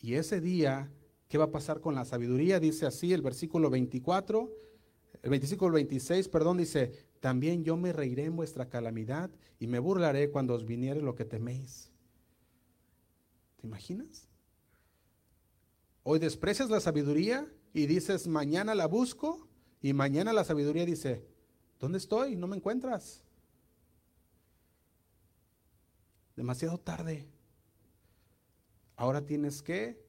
[0.01, 0.93] Y ese día,
[1.29, 2.61] ¿qué va a pasar con la sabiduría?
[2.61, 4.51] Dice así el versículo 24
[5.23, 9.79] el 25 al 26, perdón, dice, también yo me reiré en vuestra calamidad y me
[9.79, 11.91] burlaré cuando os viniere lo que teméis.
[13.57, 14.29] ¿Te imaginas?
[16.05, 19.49] Hoy desprecias la sabiduría y dices, mañana la busco
[19.81, 21.25] y mañana la sabiduría dice,
[21.79, 22.37] ¿dónde estoy?
[22.37, 23.25] No me encuentras.
[26.37, 27.29] Demasiado tarde.
[28.97, 30.05] Ahora tienes que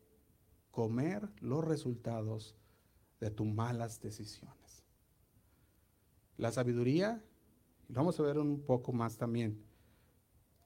[0.72, 2.56] comer los resultados
[3.20, 4.84] de tus malas decisiones.
[6.38, 7.24] La sabiduría,
[7.88, 9.62] vamos a ver un poco más también.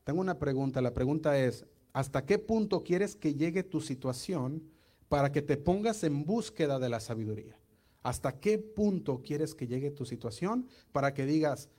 [0.04, 4.70] Tengo una pregunta, la pregunta es, ¿hasta qué punto quieres que llegue tu situación
[5.10, 7.58] para que te pongas en búsqueda de la sabiduría?
[8.02, 11.70] ¿Hasta qué punto quieres que llegue tu situación para que digas,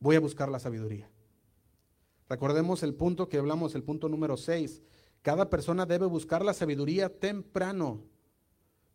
[0.00, 1.10] voy a buscar la sabiduría?
[2.28, 4.82] Recordemos el punto que hablamos, el punto número 6.
[5.22, 8.02] Cada persona debe buscar la sabiduría temprano,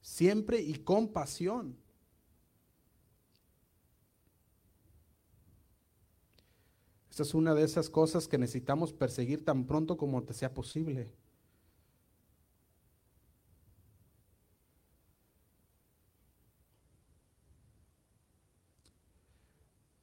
[0.02, 1.78] siempre y con pasión.
[7.22, 11.12] es una de esas cosas que necesitamos perseguir tan pronto como te sea posible.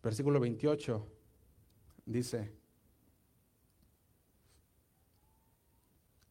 [0.07, 1.04] Versículo 28
[2.04, 2.52] dice,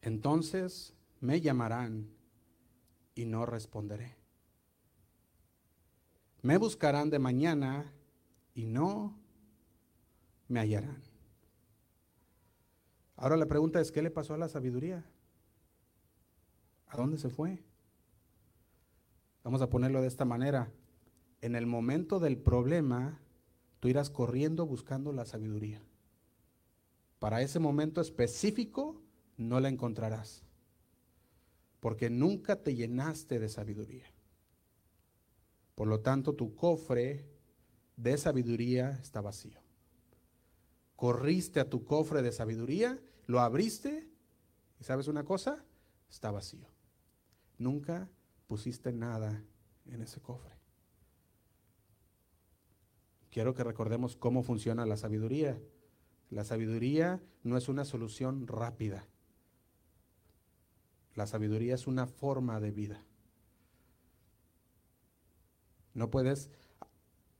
[0.00, 2.08] entonces me llamarán
[3.14, 4.16] y no responderé.
[6.40, 7.92] Me buscarán de mañana
[8.54, 9.18] y no
[10.48, 11.02] me hallarán.
[13.16, 15.04] Ahora la pregunta es, ¿qué le pasó a la sabiduría?
[16.86, 17.62] ¿A dónde se fue?
[19.44, 20.72] Vamos a ponerlo de esta manera.
[21.42, 23.20] En el momento del problema,
[23.88, 25.82] irás corriendo buscando la sabiduría.
[27.18, 29.02] Para ese momento específico,
[29.36, 30.42] no la encontrarás.
[31.80, 34.06] Porque nunca te llenaste de sabiduría.
[35.74, 37.26] Por lo tanto, tu cofre
[37.96, 39.60] de sabiduría está vacío.
[40.96, 44.08] corriste a tu cofre de sabiduría, lo abriste
[44.80, 45.62] y sabes una cosa,
[46.08, 46.66] está vacío.
[47.58, 48.08] Nunca
[48.46, 49.44] pusiste nada
[49.84, 50.55] en ese cofre.
[53.36, 55.60] Quiero que recordemos cómo funciona la sabiduría.
[56.30, 59.06] La sabiduría no es una solución rápida.
[61.14, 63.04] La sabiduría es una forma de vida.
[65.92, 66.48] No puedes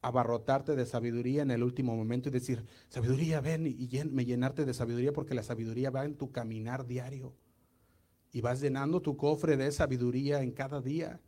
[0.03, 4.75] abarrotarte de sabiduría en el último momento y decir, sabiduría, ven y me llenarte de
[4.75, 7.33] sabiduría porque la sabiduría va en tu caminar diario.
[8.33, 11.23] Y vas llenando tu cofre de sabiduría en cada día.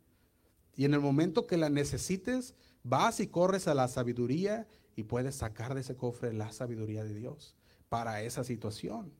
[0.75, 2.53] Y en el momento que la necesites,
[2.83, 7.13] vas y corres a la sabiduría y puedes sacar de ese cofre la sabiduría de
[7.13, 7.55] Dios
[7.89, 9.11] para esa situación.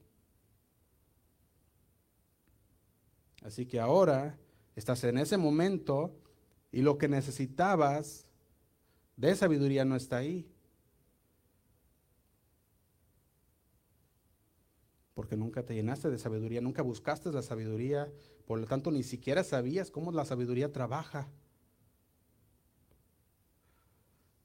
[3.43, 4.37] Así que ahora
[4.75, 6.13] estás en ese momento
[6.71, 8.27] y lo que necesitabas
[9.15, 10.51] de sabiduría no está ahí.
[15.13, 18.11] Porque nunca te llenaste de sabiduría, nunca buscaste la sabiduría,
[18.45, 21.29] por lo tanto ni siquiera sabías cómo la sabiduría trabaja.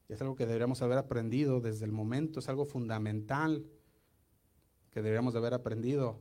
[0.09, 3.65] Es algo que deberíamos haber aprendido desde el momento, es algo fundamental
[4.91, 6.21] que deberíamos haber aprendido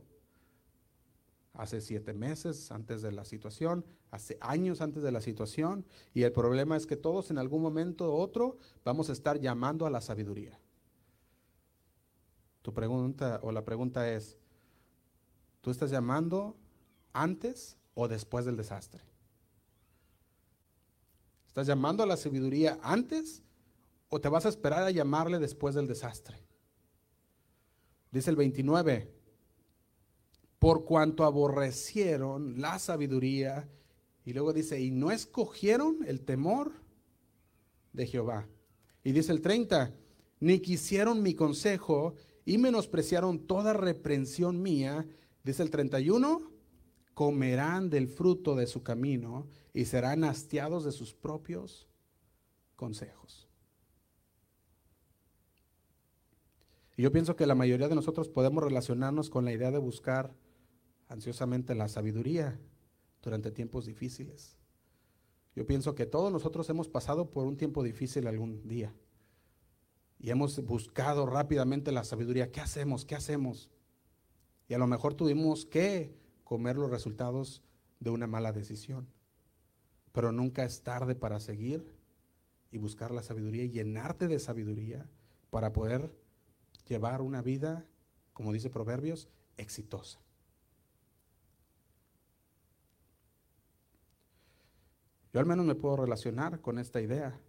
[1.52, 6.32] hace siete meses antes de la situación, hace años antes de la situación, y el
[6.32, 10.00] problema es que todos en algún momento u otro vamos a estar llamando a la
[10.00, 10.58] sabiduría.
[12.62, 14.38] Tu pregunta o la pregunta es,
[15.60, 16.56] ¿tú estás llamando
[17.12, 19.02] antes o después del desastre?
[21.46, 23.44] ¿Estás llamando a la sabiduría antes
[24.14, 26.40] o te vas a esperar a llamarle después del desastre?
[28.12, 29.12] Dice el 29,
[30.60, 33.68] por cuanto aborrecieron la sabiduría,
[34.24, 36.70] y luego dice, y no escogieron el temor
[37.92, 38.46] de Jehová.
[39.02, 39.92] Y dice el 30,
[40.38, 45.08] ni quisieron mi consejo y menospreciaron toda reprensión mía.
[45.42, 46.52] Dice el 31,
[47.14, 51.88] comerán del fruto de su camino y serán hastiados de sus propios
[52.76, 53.48] consejos.
[56.96, 60.34] Y yo pienso que la mayoría de nosotros podemos relacionarnos con la idea de buscar
[61.08, 62.60] ansiosamente la sabiduría
[63.22, 64.58] durante tiempos difíciles.
[65.56, 68.94] Yo pienso que todos nosotros hemos pasado por un tiempo difícil algún día
[70.18, 72.50] y hemos buscado rápidamente la sabiduría.
[72.50, 73.04] ¿Qué hacemos?
[73.04, 73.70] ¿Qué hacemos?
[74.68, 77.62] Y a lo mejor tuvimos que comer los resultados
[78.00, 79.08] de una mala decisión.
[80.12, 81.94] Pero nunca es tarde para seguir
[82.70, 85.08] y buscar la sabiduría y llenarte de sabiduría
[85.50, 86.12] para poder
[86.86, 87.86] llevar una vida,
[88.32, 90.20] como dice Proverbios, exitosa.
[95.32, 97.40] Yo al menos me puedo relacionar con esta idea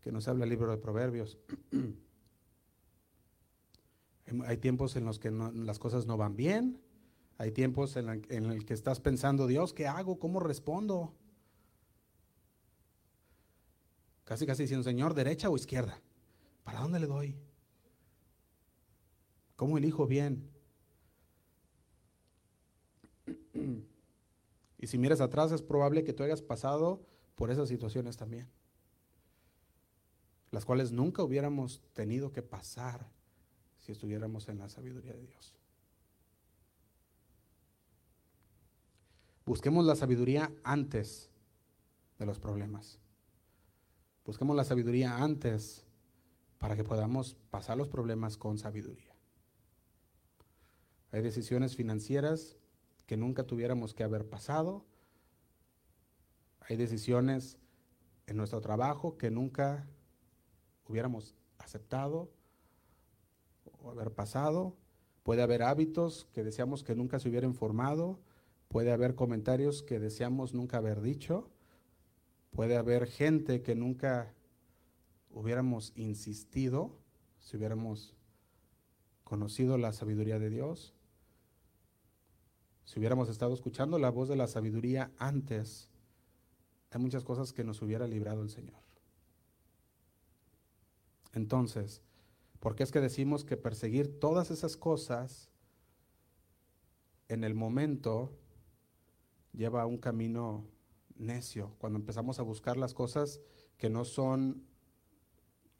[0.00, 1.38] que nos habla el libro de Proverbios.
[4.46, 6.80] hay tiempos en los que las cosas no van bien,
[7.36, 10.20] hay tiempos en, en el que estás pensando, Dios, ¿qué hago?
[10.20, 11.14] ¿Cómo respondo?
[14.24, 16.00] Casi, casi diciendo, Señor, derecha o izquierda.
[16.62, 17.36] ¿Para dónde le doy?
[19.64, 20.50] ¿Cómo elijo bien?
[24.78, 27.00] Y si miras atrás es probable que tú hayas pasado
[27.34, 28.50] por esas situaciones también,
[30.50, 33.08] las cuales nunca hubiéramos tenido que pasar
[33.78, 35.54] si estuviéramos en la sabiduría de Dios.
[39.46, 41.30] Busquemos la sabiduría antes
[42.18, 42.98] de los problemas.
[44.26, 45.86] Busquemos la sabiduría antes
[46.58, 49.13] para que podamos pasar los problemas con sabiduría.
[51.14, 52.56] Hay decisiones financieras
[53.06, 54.84] que nunca tuviéramos que haber pasado.
[56.58, 57.56] Hay decisiones
[58.26, 59.86] en nuestro trabajo que nunca
[60.88, 62.32] hubiéramos aceptado
[63.80, 64.76] o haber pasado.
[65.22, 68.18] Puede haber hábitos que deseamos que nunca se hubieran formado.
[68.66, 71.48] Puede haber comentarios que deseamos nunca haber dicho.
[72.50, 74.34] Puede haber gente que nunca
[75.30, 76.98] hubiéramos insistido
[77.38, 78.16] si hubiéramos
[79.22, 80.92] conocido la sabiduría de Dios.
[82.84, 85.88] Si hubiéramos estado escuchando la voz de la sabiduría antes,
[86.90, 88.82] hay muchas cosas que nos hubiera librado el Señor.
[91.32, 92.02] Entonces,
[92.60, 95.50] ¿por qué es que decimos que perseguir todas esas cosas
[97.28, 98.32] en el momento
[99.52, 100.68] lleva a un camino
[101.16, 101.74] necio?
[101.78, 103.40] Cuando empezamos a buscar las cosas
[103.76, 104.64] que no son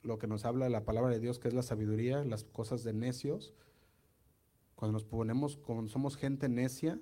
[0.01, 2.93] lo que nos habla la palabra de Dios, que es la sabiduría, las cosas de
[2.93, 3.53] necios,
[4.75, 6.99] cuando nos ponemos, como somos gente necia,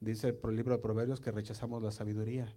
[0.00, 2.54] dice el libro de Proverbios que rechazamos la sabiduría.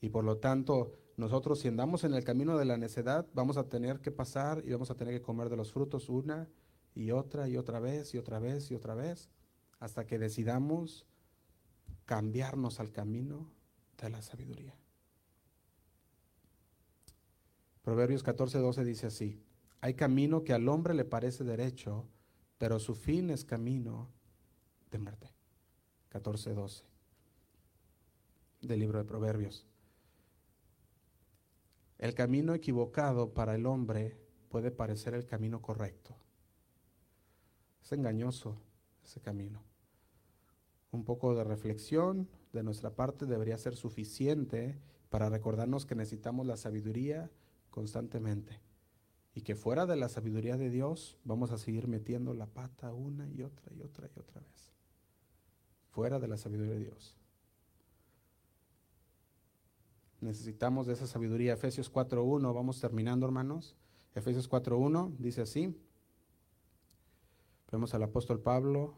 [0.00, 3.68] Y por lo tanto, nosotros si andamos en el camino de la necedad, vamos a
[3.68, 6.48] tener que pasar y vamos a tener que comer de los frutos una
[6.94, 9.30] y otra y otra vez y otra vez y otra vez
[9.78, 11.06] hasta que decidamos
[12.04, 13.50] cambiarnos al camino
[14.00, 14.74] de la sabiduría.
[17.82, 19.40] Proverbios 14, 12 dice así,
[19.80, 22.08] hay camino que al hombre le parece derecho,
[22.58, 24.08] pero su fin es camino
[24.90, 25.32] de muerte.
[26.08, 26.84] 14, 12
[28.62, 29.66] del libro de Proverbios.
[31.98, 34.16] El camino equivocado para el hombre
[34.48, 36.16] puede parecer el camino correcto.
[37.82, 38.60] Es engañoso
[39.04, 39.62] ese camino.
[40.90, 44.80] Un poco de reflexión de nuestra parte debería ser suficiente
[45.10, 47.30] para recordarnos que necesitamos la sabiduría
[47.70, 48.65] constantemente
[49.36, 53.28] y que fuera de la sabiduría de Dios vamos a seguir metiendo la pata una
[53.28, 54.72] y otra y otra y otra vez.
[55.90, 57.14] Fuera de la sabiduría de Dios.
[60.22, 61.52] Necesitamos de esa sabiduría.
[61.52, 63.76] Efesios 4.1, vamos terminando hermanos.
[64.14, 65.78] Efesios 4.1 dice así.
[67.70, 68.96] Vemos al apóstol Pablo,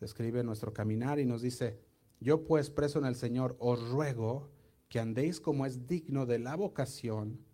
[0.00, 1.78] describe nuestro caminar y nos dice,
[2.18, 4.50] yo pues preso en el Señor os ruego
[4.88, 7.46] que andéis como es digno de la vocación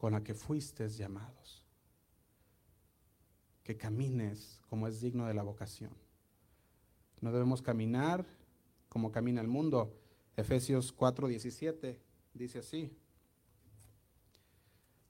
[0.00, 1.62] con la que fuisteis llamados.
[3.62, 5.92] Que camines como es digno de la vocación.
[7.20, 8.24] No debemos caminar
[8.88, 9.94] como camina el mundo.
[10.38, 11.98] Efesios 4:17
[12.32, 12.96] dice así.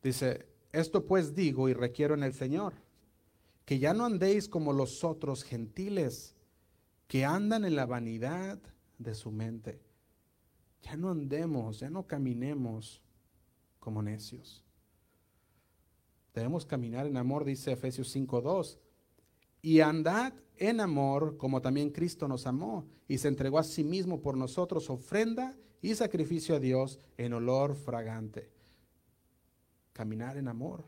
[0.03, 2.74] Dice, esto pues digo y requiero en el Señor
[3.64, 6.34] que ya no andéis como los otros gentiles,
[7.07, 8.59] que andan en la vanidad
[8.99, 9.80] de su mente.
[10.82, 13.01] Ya no andemos, ya no caminemos
[13.78, 14.64] como necios.
[16.35, 18.78] Debemos caminar en amor, dice Efesios 5.2.
[19.62, 24.20] Y andad en amor como también Cristo nos amó y se entregó a sí mismo
[24.20, 28.51] por nosotros ofrenda y sacrificio a Dios en olor fragante.
[29.93, 30.85] Caminar en amor.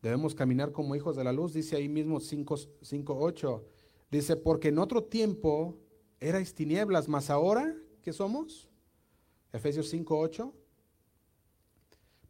[0.00, 3.62] Debemos caminar como hijos de la luz, dice ahí mismo 5.8.
[4.10, 5.78] Dice, porque en otro tiempo
[6.18, 8.68] erais tinieblas, mas ahora, ¿qué somos?
[9.52, 10.52] Efesios 5.8.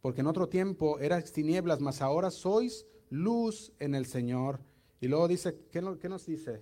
[0.03, 4.59] Porque en otro tiempo erais tinieblas, mas ahora sois luz en el Señor.
[4.99, 6.61] Y luego dice, ¿qué, qué nos dice?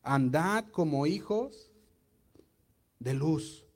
[0.00, 1.72] Andad como hijos
[3.00, 3.66] de luz.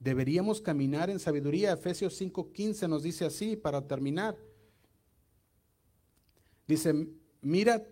[0.00, 1.72] Deberíamos caminar en sabiduría.
[1.72, 4.36] Efesios 5.15 nos dice así para terminar.
[6.66, 7.06] Dice,
[7.42, 7.82] mirad,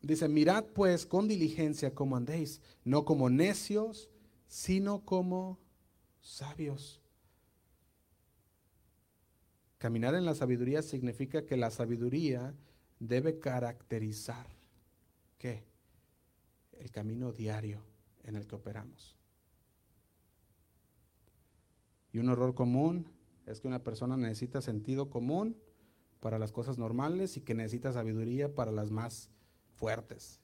[0.00, 4.08] dice, mirad pues con diligencia como andéis, no como necios,
[4.46, 5.58] sino como
[6.20, 6.99] sabios.
[9.80, 12.54] Caminar en la sabiduría significa que la sabiduría
[12.98, 14.46] debe caracterizar
[15.40, 15.64] ¿qué?
[16.78, 17.80] El camino diario
[18.24, 19.16] en el que operamos.
[22.12, 23.06] Y un error común
[23.46, 25.56] es que una persona necesita sentido común
[26.20, 29.30] para las cosas normales y que necesita sabiduría para las más
[29.72, 30.40] fuertes.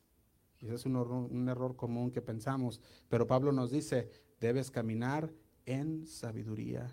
[0.61, 2.81] Y ese es un, un error común que pensamos.
[3.11, 4.09] Pero Pablo nos dice,
[4.41, 5.31] debes caminar
[5.67, 6.91] en sabiduría.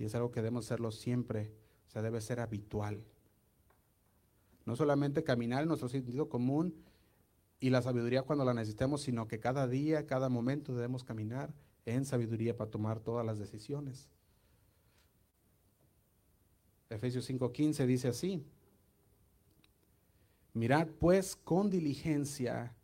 [0.00, 1.52] Y es algo que debemos hacerlo siempre.
[1.86, 3.04] O sea, debe ser habitual.
[4.64, 6.74] No solamente caminar en nuestro sentido común
[7.60, 11.52] y la sabiduría cuando la necesitemos, sino que cada día, cada momento debemos caminar
[11.84, 14.08] en sabiduría para tomar todas las decisiones.
[16.88, 18.42] Efesios 5:15 dice así,
[20.54, 22.74] mirad pues con diligencia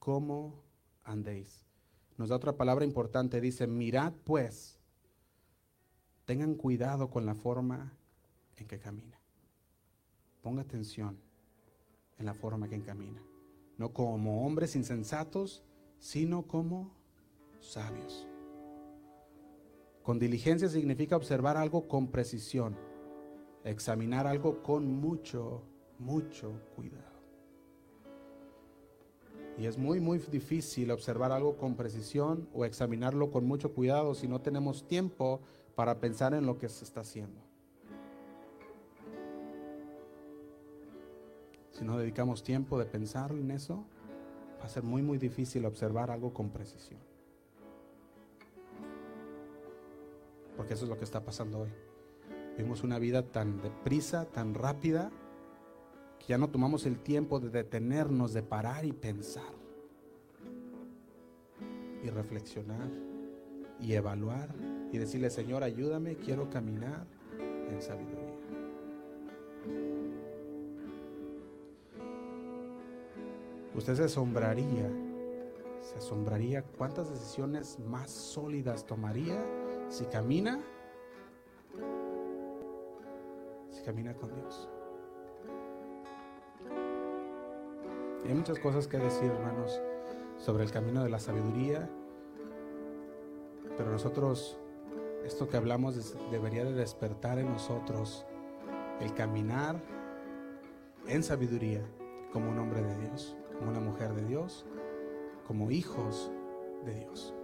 [0.00, 0.64] cómo
[1.04, 1.64] andéis.
[2.18, 4.75] Nos da otra palabra importante, dice, mirad pues,
[6.26, 7.96] tengan cuidado con la forma
[8.56, 9.18] en que camina.
[10.42, 11.18] Ponga atención
[12.18, 13.22] en la forma que camina.
[13.78, 15.64] No como hombres insensatos,
[15.98, 16.90] sino como
[17.60, 18.28] sabios.
[20.02, 22.76] Con diligencia significa observar algo con precisión
[23.66, 25.62] examinar algo con mucho,
[25.98, 27.04] mucho cuidado.
[29.58, 34.28] Y es muy, muy difícil observar algo con precisión o examinarlo con mucho cuidado si
[34.28, 35.40] no tenemos tiempo
[35.76, 37.38] para pensar en lo que se está haciendo.
[41.70, 43.84] Si no dedicamos tiempo de pensar en eso,
[44.58, 46.98] va a ser muy, muy difícil observar algo con precisión.
[50.56, 51.70] Porque eso es lo que está pasando hoy.
[52.56, 55.10] Vivimos una vida tan deprisa, tan rápida,
[56.18, 59.52] que ya no tomamos el tiempo de detenernos, de parar y pensar.
[62.02, 62.88] Y reflexionar
[63.78, 64.54] y evaluar
[64.92, 67.06] y decirle, Señor, ayúdame, quiero caminar
[67.38, 68.34] en sabiduría.
[73.74, 74.90] Usted se asombraría,
[75.80, 79.44] se asombraría cuántas decisiones más sólidas tomaría
[79.88, 80.60] si camina
[83.86, 84.68] camina con Dios.
[88.26, 89.80] Hay muchas cosas que decir, hermanos,
[90.38, 91.88] sobre el camino de la sabiduría,
[93.76, 94.58] pero nosotros,
[95.26, 98.24] esto que hablamos debería de despertar en nosotros
[99.00, 99.82] el caminar
[101.08, 101.84] en sabiduría
[102.32, 104.64] como un hombre de Dios, como una mujer de Dios,
[105.46, 106.30] como hijos
[106.84, 107.34] de Dios.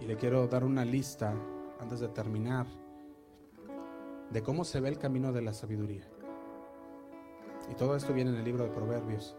[0.00, 1.34] Y le quiero dar una lista
[1.80, 2.66] antes de terminar
[4.30, 6.08] de cómo se ve el camino de la sabiduría.
[7.70, 9.36] Y todo esto viene en el libro de Proverbios.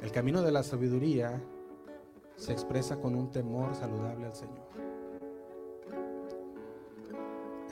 [0.00, 1.42] El camino de la sabiduría
[2.36, 4.66] se expresa con un temor saludable al Señor.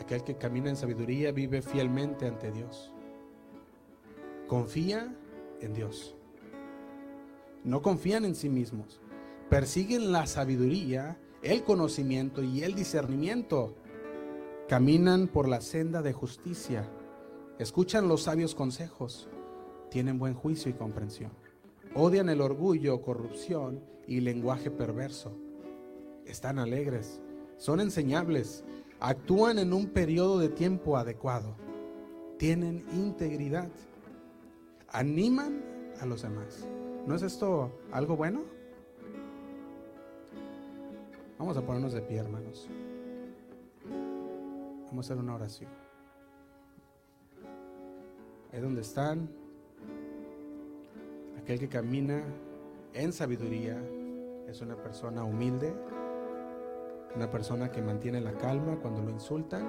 [0.01, 2.93] Aquel que camina en sabiduría vive fielmente ante Dios.
[4.47, 5.15] Confía
[5.61, 6.17] en Dios.
[7.63, 9.01] No confían en sí mismos.
[9.49, 13.77] Persiguen la sabiduría, el conocimiento y el discernimiento.
[14.69, 16.89] Caminan por la senda de justicia.
[17.59, 19.29] Escuchan los sabios consejos.
[19.91, 21.33] Tienen buen juicio y comprensión.
[21.95, 25.33] Odian el orgullo, corrupción y lenguaje perverso.
[26.25, 27.21] Están alegres,
[27.57, 28.65] son enseñables,
[29.01, 31.57] actúan en un periodo de tiempo adecuado,
[32.39, 33.69] tienen integridad,
[34.89, 35.65] animan
[36.01, 36.69] a los demás.
[37.07, 38.43] ¿No es esto algo bueno?
[41.39, 42.69] Vamos a ponernos de pie, hermanos.
[44.87, 45.71] Vamos a hacer una oración.
[48.53, 49.29] Ahí donde están,
[51.51, 52.23] Aquel que camina
[52.95, 53.77] en sabiduría
[54.47, 55.75] es una persona humilde,
[57.17, 59.69] una persona que mantiene la calma cuando lo insultan,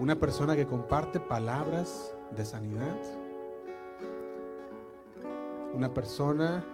[0.00, 2.96] una persona que comparte palabras de sanidad,
[5.72, 6.64] una persona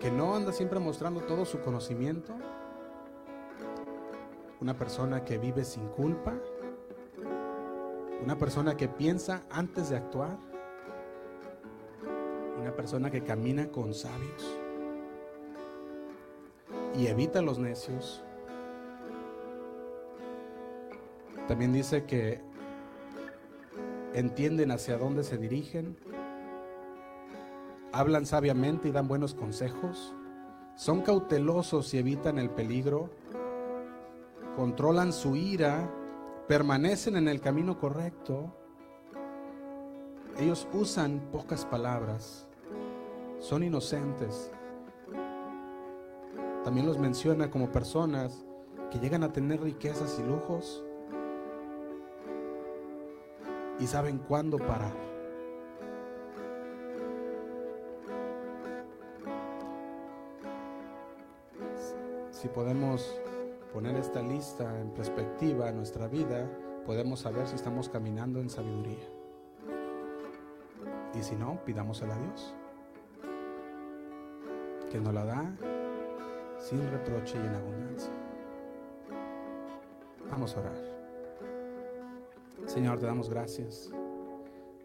[0.00, 2.34] que no anda siempre mostrando todo su conocimiento,
[4.58, 6.32] una persona que vive sin culpa,
[8.24, 10.47] una persona que piensa antes de actuar,
[12.58, 14.58] una persona que camina con sabios
[16.96, 18.22] y evita los necios.
[21.46, 22.40] También dice que
[24.12, 25.96] entienden hacia dónde se dirigen,
[27.92, 30.14] hablan sabiamente y dan buenos consejos,
[30.74, 33.10] son cautelosos y evitan el peligro,
[34.56, 35.90] controlan su ira,
[36.48, 38.52] permanecen en el camino correcto,
[40.38, 42.47] ellos usan pocas palabras
[43.40, 44.50] son inocentes.
[46.64, 48.44] También los menciona como personas
[48.90, 50.84] que llegan a tener riquezas y lujos
[53.78, 54.94] y saben cuándo parar.
[62.30, 63.20] Si podemos
[63.72, 66.48] poner esta lista en perspectiva en nuestra vida,
[66.86, 69.08] podemos saber si estamos caminando en sabiduría.
[71.14, 72.54] Y si no, pidámosela a Dios
[74.88, 75.56] que nos la da
[76.58, 78.12] sin reproche y en abundancia.
[80.30, 80.88] Vamos a orar.
[82.66, 83.90] Señor, te damos gracias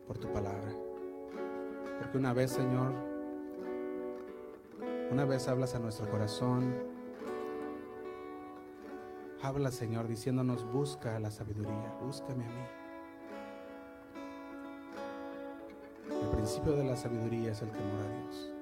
[0.07, 0.71] por tu palabra.
[1.99, 2.93] Porque una vez, Señor,
[5.11, 6.73] una vez hablas a nuestro corazón,
[9.41, 12.65] habla, Señor, diciéndonos, busca la sabiduría, búscame a mí.
[16.21, 18.52] El principio de la sabiduría es el temor a Dios.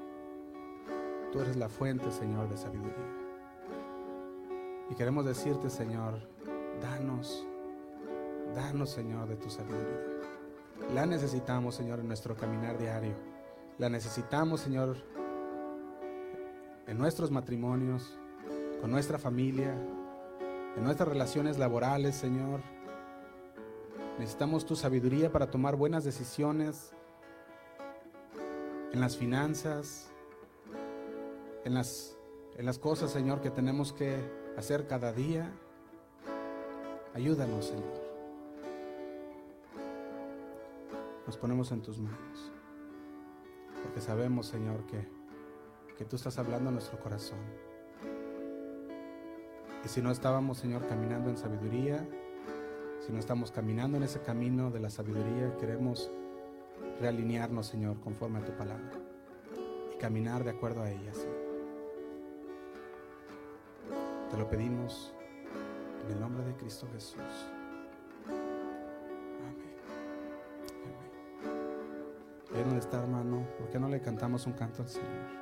[1.32, 3.22] Tú eres la fuente, Señor, de sabiduría.
[4.90, 6.20] Y queremos decirte, Señor,
[6.82, 7.48] danos,
[8.54, 10.12] danos, Señor, de tu sabiduría.
[10.94, 13.14] La necesitamos, Señor, en nuestro caminar diario.
[13.78, 14.98] La necesitamos, Señor,
[16.86, 18.18] en nuestros matrimonios,
[18.82, 19.74] con nuestra familia,
[20.76, 22.60] en nuestras relaciones laborales, Señor.
[24.20, 26.92] Necesitamos tu sabiduría para tomar buenas decisiones
[28.92, 30.11] en las finanzas,
[31.64, 32.18] en las,
[32.58, 34.18] en las cosas, Señor, que tenemos que
[34.58, 35.52] hacer cada día.
[37.14, 38.02] Ayúdanos, Señor.
[41.26, 42.52] Nos ponemos en tus manos.
[43.84, 45.08] Porque sabemos, Señor, que,
[45.98, 47.40] que tú estás hablando a nuestro corazón.
[49.84, 52.08] Y si no estábamos, Señor, caminando en sabiduría,
[53.06, 56.12] si no estamos caminando en ese camino de la sabiduría, queremos
[57.00, 58.92] realinearnos, Señor, conforme a tu palabra
[59.94, 61.41] y caminar de acuerdo a ella, Señor.
[64.32, 65.14] Te lo pedimos
[66.06, 67.20] en el nombre de Cristo Jesús.
[68.26, 68.40] Amén.
[70.64, 71.12] Amén.
[72.56, 75.41] Ahí donde está, hermano, ¿por qué no le cantamos un canto al Señor?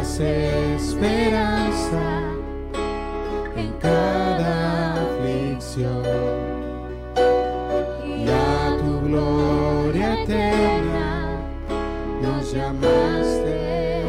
[0.00, 2.02] esperanza
[3.56, 6.02] en cada aflicción.
[8.04, 11.38] Y a tu gloria eterna
[12.22, 14.02] nos llamaste,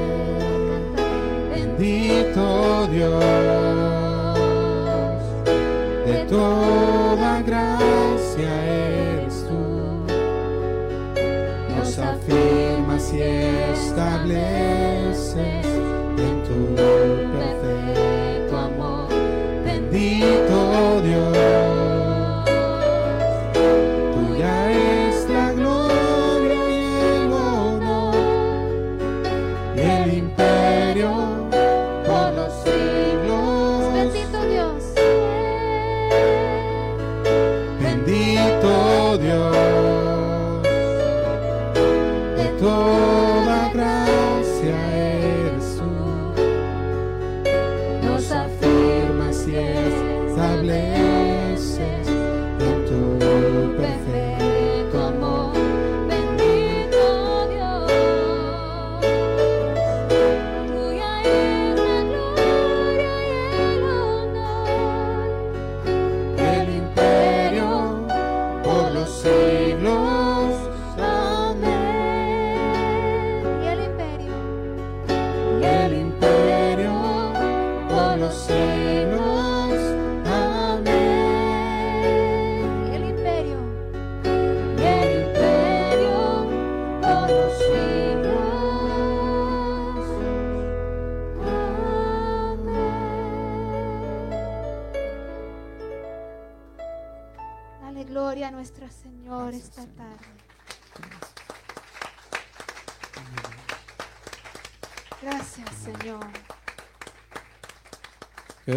[1.54, 3.24] bendito Dios,
[6.06, 9.64] de toda gracia eres tú,
[11.76, 14.73] nos afirmas y estableces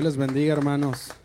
[0.07, 1.16] les bendiga, hermanos.